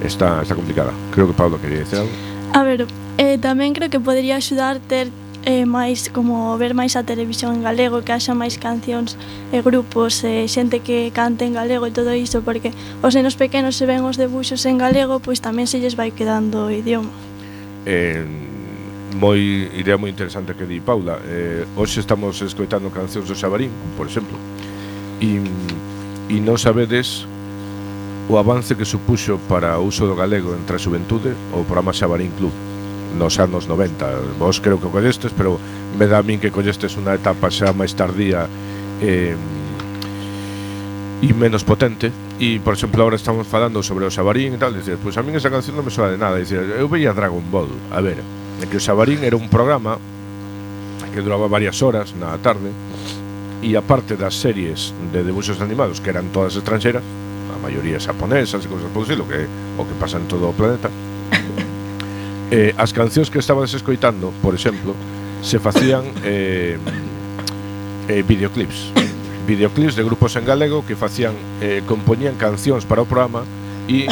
[0.02, 0.92] está, está complicada.
[1.12, 2.12] Creo que Pablo quería dicir algo.
[2.52, 2.86] A ver,
[3.18, 5.12] eh, tamén creo que podría axudar ter
[5.44, 9.16] eh, máis como ver máis a televisión en galego, que haxa máis cancións
[9.52, 13.76] e grupos, e xente que cante en galego e todo iso, porque os nenos pequenos
[13.76, 17.12] se ven os debuxos en galego, pois tamén se lles vai quedando o idioma.
[17.88, 18.20] Eh,
[19.16, 19.40] moi
[19.72, 21.16] idea moi interesante que di Paula.
[21.24, 24.36] Eh, hoxe estamos escoitando cancións do Xabarín, por exemplo.
[25.24, 25.40] E,
[26.28, 27.24] e non sabedes
[28.28, 32.30] o avance que supuxo para o uso do galego entre a xuventude o programa Xabarín
[32.36, 32.69] Club
[33.18, 35.58] nos anos 90 vos creo que o collestes pero
[35.98, 38.46] me dá a min que collestes unha etapa xa máis tardía
[39.02, 39.34] eh,
[41.20, 42.08] e menos potente.
[42.40, 45.22] E por exemplo agora estamos falando sobre o Xabarín e tal dices, pois pues a
[45.26, 48.16] min esa canción non me soa de nada dices, eu veía Dragon Ball a ver
[48.64, 50.00] que o Xabarín era un programa
[51.12, 52.72] que duraba varias horas na tarde
[53.60, 57.04] e aparte das series de debuxos animados que eran todas estranxeras
[57.52, 59.44] a maioría xaponesas e cousas por lo que,
[59.76, 60.88] o que pasa en todo o planeta
[62.50, 64.94] eh, as cancións que estabas escoitando, por exemplo,
[65.42, 66.76] se facían eh,
[68.08, 68.92] eh, videoclips.
[69.46, 73.46] Videoclips de grupos en galego que facían eh, compoñían cancións para o programa
[73.88, 74.06] e,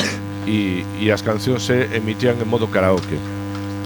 [0.46, 3.18] e, e as cancións se emitían en modo karaoke.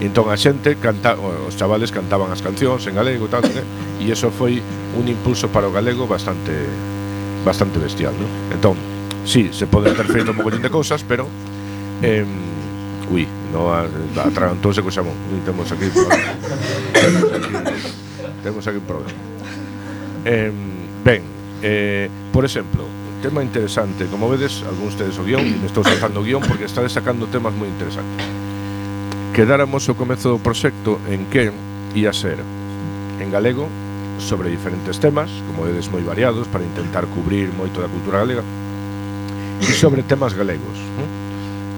[0.03, 3.62] Entón a xente canta, os chavales cantaban as cancións en galego tal, e
[4.05, 4.61] iso foi
[4.98, 6.53] un impulso para o galego bastante
[7.42, 8.30] bastante bestial, non?
[8.55, 8.76] Entón,
[9.26, 11.26] sí, se pode ter feito un mogollón de cousas, pero
[12.03, 12.26] eh,
[13.11, 15.16] Ui, no, atragantouse co xamón.
[15.32, 16.32] Ui, temos aquí un problema.
[16.92, 17.53] temos, aquí,
[18.42, 19.18] temos aquí un problema.
[20.24, 20.53] Eh,
[21.05, 21.22] ben,
[21.62, 22.84] eh, por exemplo,
[23.22, 24.07] tema interesante.
[24.07, 27.55] Como vedes, algúns tedes o guión, me estou sacando o guión porque está sacando temas
[27.55, 28.26] moi interesantes.
[29.32, 31.55] Quedáramos o comezo do proxecto en que
[31.94, 32.42] ia ser
[33.22, 33.70] en galego
[34.18, 38.44] sobre diferentes temas, como vedes moi variados, para intentar cubrir moito da cultura galega,
[39.62, 40.78] e sobre temas galegos.
[40.98, 41.21] Eh?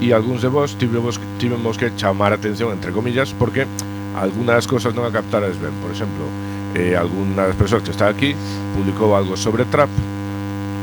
[0.05, 3.65] e algúns de vos tivemos, tivemos que chamar a atención, entre comillas, porque
[4.13, 5.73] algunhas cosas non a captarades ben.
[5.81, 6.29] Por exemplo,
[6.77, 8.37] eh, algunha das persoas que está aquí
[8.77, 9.89] publicou algo sobre trap,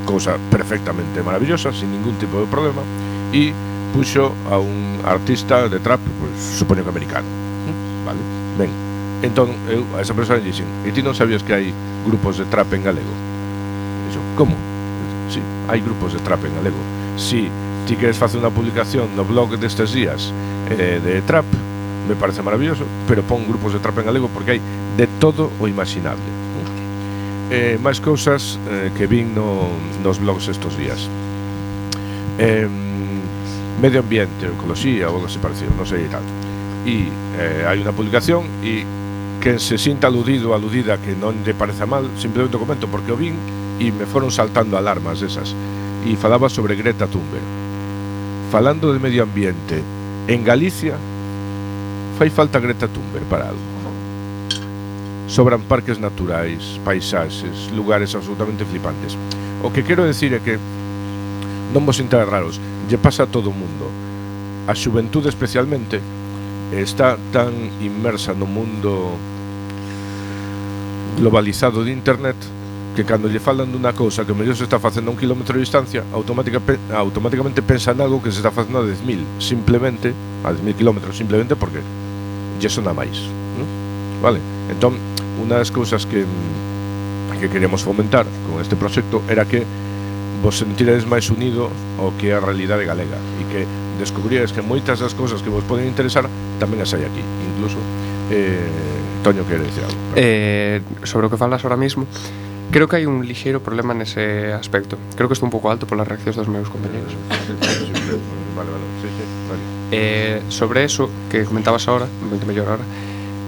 [0.09, 2.82] cousa perfectamente maravillosa, sin ningún tipo de problema,
[3.30, 3.53] e
[3.93, 7.30] puxo a un artista de trap, pues, supoño que americano.
[7.30, 7.78] Mm,
[8.09, 8.22] vale?
[8.57, 8.72] Ben,
[9.22, 11.69] entón eu eh, a esa persoa lle dixen, e ti non sabías que hai
[12.09, 13.13] grupos de trap en galego?
[14.09, 14.57] Dixo, como?
[15.30, 16.82] Sí, hai grupos de trap en galego.
[17.22, 20.32] Si sí, ti queres facer unha publicación no blog destes días
[20.72, 21.44] eh, de Trap,
[22.08, 24.62] me parece maravilloso, pero pon grupos de Trap en galego porque hai
[24.96, 26.24] de todo o imaginable.
[27.52, 29.68] Eh, máis cousas eh, que vin no,
[30.00, 31.12] nos blogs estes días.
[32.39, 32.64] Eh,
[33.84, 36.24] medio ambiente, ecología ou algo así parecido, non sei tal.
[36.88, 38.88] E eh, hai unha publicación e
[39.44, 43.20] quen se sinta aludido ou aludida que non lle pareza mal, simplemente comento porque o
[43.20, 43.36] vin
[43.84, 45.52] e me foron saltando alarmas esas
[46.08, 47.61] e falaba sobre Greta Thunberg.
[48.52, 49.82] Falando de medio ambiente,
[50.28, 50.97] en Galicia
[52.20, 53.64] fai falta Greta Thunberg para algo.
[55.32, 59.16] Sobran parques naturais, paisaxes, lugares absolutamente flipantes.
[59.64, 60.60] O que quero decir é que
[61.72, 62.60] non vos sintais raros,
[62.91, 63.88] lle pasa a todo o mundo.
[64.68, 66.04] A xuventude especialmente
[66.76, 69.16] está tan inmersa no mundo
[71.16, 72.36] globalizado de internet
[72.96, 75.64] que cando lle falan dunha cousa que mellor se está facendo a un kilómetro de
[75.64, 76.60] distancia, automática,
[76.92, 80.12] automáticamente pensa en algo que se está facendo a 10.000, simplemente,
[80.44, 81.80] a 10.000 kilómetros, simplemente porque
[82.60, 83.16] lle sona máis.
[83.56, 83.64] ¿no?
[84.20, 84.44] Vale?
[84.68, 85.00] Entón,
[85.39, 86.28] unha das cousas que,
[87.39, 89.64] que queremos fomentar con este proxecto era que
[90.44, 93.62] vos sentiredes máis unido ao que é a realidade galega e que
[94.02, 96.28] descubríades que moitas das cousas que vos poden interesar
[96.60, 97.24] tamén as hai aquí,
[97.56, 97.80] incluso
[98.34, 100.02] eh, Toño quere dicir algo.
[100.18, 102.10] Eh, sobre o que falas ahora mismo,
[102.72, 104.95] Creo que hai un lixeiro problema nese aspecto.
[105.19, 107.11] Creo que estou un pouco alto polas reaccións dos meus compañeros.
[108.55, 108.86] vale, vale.
[109.03, 109.63] Sí, sí, vale.
[109.91, 112.86] Eh, sobre eso que comentabas ahora, moito mellor ahora,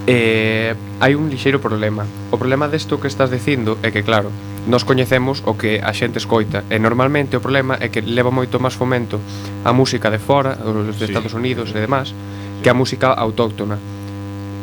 [0.04, 2.04] eh, hai un lixeiro problema.
[2.04, 4.28] O problema desto que estás dicindo é que, claro,
[4.68, 8.60] nos coñecemos o que a xente escoita e normalmente o problema é que leva moito
[8.60, 9.16] máis fomento
[9.64, 11.08] a música de fora, os de sí.
[11.08, 12.12] Estados Unidos e demás,
[12.60, 13.80] que a música autóctona.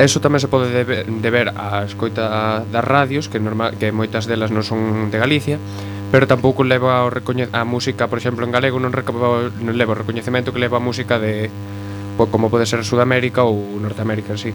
[0.02, 4.66] Eso tamén se pode deber á escoita das radios, que normal, que moitas delas non
[4.66, 5.62] son de Galicia,
[6.10, 10.50] pero tampouco leva o a música, por exemplo, en galego non, non leva o recoñecemento
[10.50, 11.54] que leva a música de
[12.18, 14.52] pues, como pode ser Sudamérica ou Norteamérica en sí.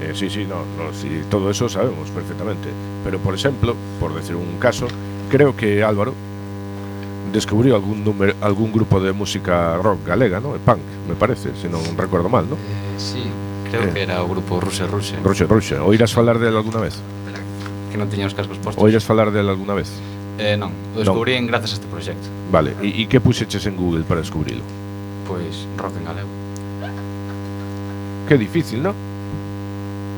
[0.00, 2.72] Eh, sí, sí, no, no, sí, todo eso sabemos perfectamente.
[3.04, 4.88] Pero, por exemplo, por decir un caso,
[5.28, 6.16] creo que Álvaro
[7.28, 10.54] descubrió algún número, algún grupo de música rock galega, ¿no?
[10.56, 12.56] El punk, me parece, si non recuerdo mal, ¿no?
[12.56, 13.28] Eh, sí,
[13.72, 13.94] creo Eh.
[13.96, 15.16] que era o grupo Ruxe Ruxe.
[15.24, 17.00] Roche, Roche, oirás falar del alguna vez?
[17.88, 18.80] Que non tiña os cascos postos.
[18.80, 19.88] Oirás falar del alguna vez?
[20.36, 22.28] Eh, non, o descubrí en grazas a este proxecto.
[22.52, 24.64] Vale, e, que puxeches en Google para descubrilo?
[25.28, 26.30] Pois rock en galego.
[28.28, 28.94] Qué difícil, ¿no?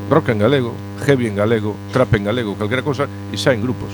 [0.09, 0.73] Rock en galego.
[1.05, 3.91] heavy en galego, trap en galego, calquera cosa, e xa en grupos.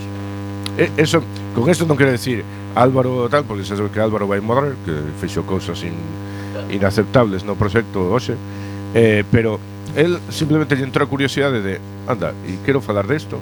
[0.78, 1.18] E, eso,
[1.52, 2.46] con esto non quero decir
[2.78, 5.98] Álvaro tal, porque xa sabe que Álvaro vai morrer, que fixo cousas in,
[6.70, 8.38] inaceptables no proxecto hoxe,
[8.94, 9.58] Eh, pero
[9.96, 13.40] él simplemente lle entrou a curiosidade de Anda, e quero falar desto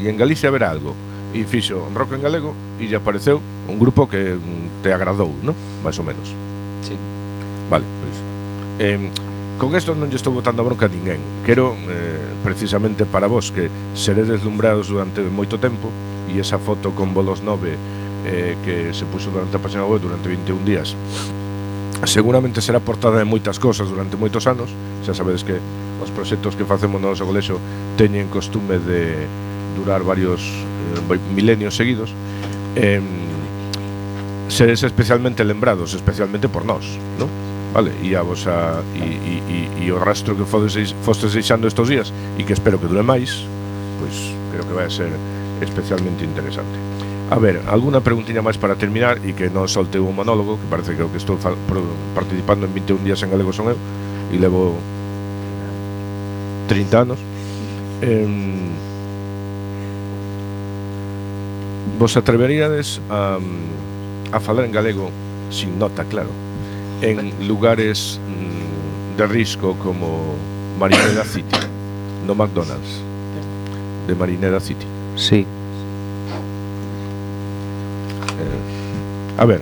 [0.00, 0.94] E en Galicia haberá algo.
[1.30, 3.38] E fixo un rock en galego E lle apareceu
[3.68, 5.54] un grupo que mm, te agradou, non?
[5.84, 6.34] Mais ou menos.
[6.82, 6.96] Sí.
[7.70, 8.16] Vale, pois
[8.80, 8.98] eh,
[9.60, 11.20] Con esto non lle estou botando bronca a ninguén.
[11.44, 15.92] Quero, eh, precisamente para vos Que seredes deslumbrados durante moito tempo
[16.32, 17.76] E esa foto con bolos nove
[18.24, 20.96] eh, Que se puxo durante a página web Durante 21 días
[22.04, 24.72] seguramente será portada de moitas cosas durante moitos anos.
[25.04, 25.56] Xa sabedes que
[26.00, 27.60] os proxectos que facemos no noso colexo
[28.00, 29.26] teñen costume de
[29.76, 32.12] durar varios eh, milenios seguidos.
[32.76, 33.00] Eh,
[34.50, 37.28] seres especialmente lembrados especialmente por nós ¿no?
[37.72, 40.74] Vale, e a vosa e, e, e, e o rastro que fodes
[41.06, 43.46] fostes deixando estes días e que espero que dure máis
[44.02, 45.14] pois creo que vai ser
[45.62, 46.89] especialmente interesante.
[47.30, 50.98] A ver, alguna preguntiña máis para terminar e que non solte un monólogo, que parece
[50.98, 53.78] que o que estou fa- pro- participando en 21 días en galego son eu
[54.34, 54.74] e levo
[56.66, 57.18] 30 anos.
[58.02, 58.74] Em,
[62.02, 63.38] vos atreveríades a,
[64.34, 65.14] a falar en galego
[65.54, 66.30] sin nota, claro,
[66.98, 70.34] en lugares mm, de risco como
[70.82, 71.62] Marineda City,
[72.26, 72.98] no McDonald's,
[74.10, 74.86] de Marineda City.
[75.14, 75.46] Sí.
[78.40, 79.60] Eh, a ver.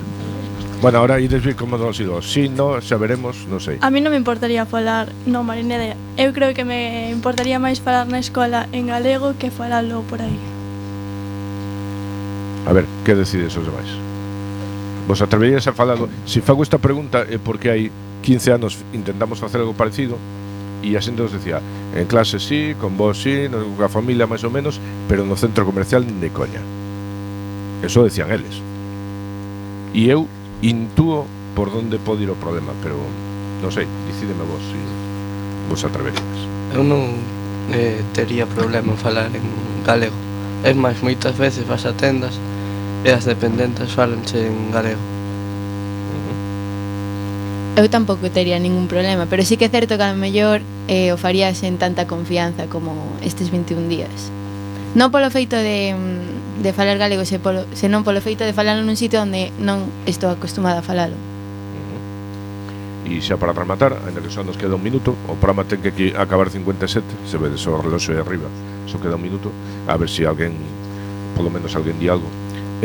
[0.81, 2.23] Bueno, ahora ides ver como non sido.
[2.23, 3.83] Si no, xa veremos, non sei.
[3.83, 5.99] A mí non me importaría falar no marinera.
[6.15, 10.39] Eu creo que me importaría máis falar na escola en galego que falalo por aí.
[12.63, 13.91] A ver, que decides os demais?
[15.03, 15.99] Vos atreverías a falar...
[16.23, 17.91] Se si fago esta pregunta é porque hai
[18.23, 20.15] 15 anos intentamos facer algo parecido
[20.79, 21.59] e a xente nos decía
[21.91, 24.79] en clase sí, con vos sí, na familia máis ou menos,
[25.11, 26.63] pero no centro comercial nin de coña.
[27.83, 28.63] Eso decían eles.
[29.93, 30.29] E eu
[30.61, 31.25] intúo
[31.55, 33.01] por onde pode ir o problema, pero
[33.59, 34.77] non sei, decídeme vos se
[35.65, 36.39] vos atreverías.
[36.73, 37.17] Eu non
[37.73, 39.45] eh, tería problema en falar en
[39.81, 40.15] galego.
[40.61, 42.37] É máis, moitas veces vas a tendas
[43.01, 45.01] e as dependentes falanche en galego.
[47.79, 51.15] Eu tampouco tería ningún problema, pero sí que é certo que a lo mellor eh,
[51.15, 52.93] o farías en tanta confianza como
[53.25, 54.29] estes 21 días.
[54.93, 58.83] Non polo feito de mm, de falar galego se polo, senón polo feito de falalo
[58.83, 61.15] nun sitio onde non estou acostumada a falalo.
[63.09, 65.89] E xa para rematar, ainda que só nos queda un minuto O programa ten que
[65.89, 68.45] aquí acabar 57 Se vedes o reloxo aí arriba
[68.85, 69.49] Só queda un minuto
[69.89, 70.53] A ver se alguén,
[71.33, 72.29] polo menos alguén di algo.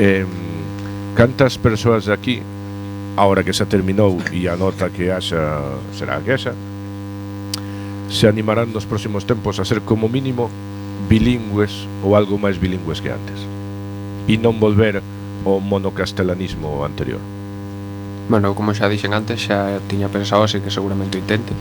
[0.01, 0.25] Eh,
[1.13, 2.41] Cantas persoas de aquí
[3.21, 5.61] Ahora que xa terminou E a nota que haxa
[5.93, 6.57] Será que haxa
[8.09, 10.49] Se animarán nos próximos tempos a ser como mínimo
[11.05, 13.54] Bilingües ou algo máis bilingües que antes?
[14.29, 15.05] e non volver
[15.45, 17.21] ao monocastelanismo anterior.
[18.29, 21.53] Bueno, como xa dixen antes, xa tiña pensado así que seguramente o intente.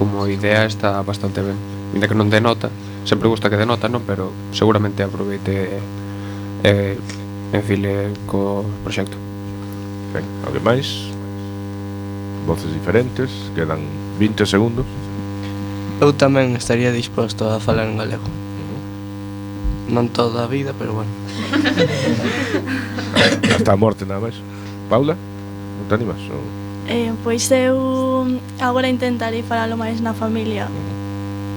[0.00, 1.60] Como idea está bastante ben.
[1.92, 2.72] Ainda que non denota,
[3.04, 4.00] sempre gusta que denota, non?
[4.08, 5.76] Pero seguramente aproveite
[6.64, 6.96] eh,
[7.52, 9.20] en file co proxecto.
[10.16, 10.88] Ben, alguén máis?
[12.48, 13.84] Voces diferentes, quedan
[14.16, 14.88] 20 segundos.
[16.00, 18.24] Eu tamén estaría disposto a falar en galego.
[19.90, 21.10] Non toda a vida, pero bueno.
[23.20, 24.38] Eh, hasta a morte nada máis.
[24.88, 26.22] Paula, non te animas?
[26.30, 26.40] Ou...
[26.86, 28.24] Eh, pois eu
[28.62, 30.70] agora intentarei falalo máis na familia.
[30.70, 30.99] Mm.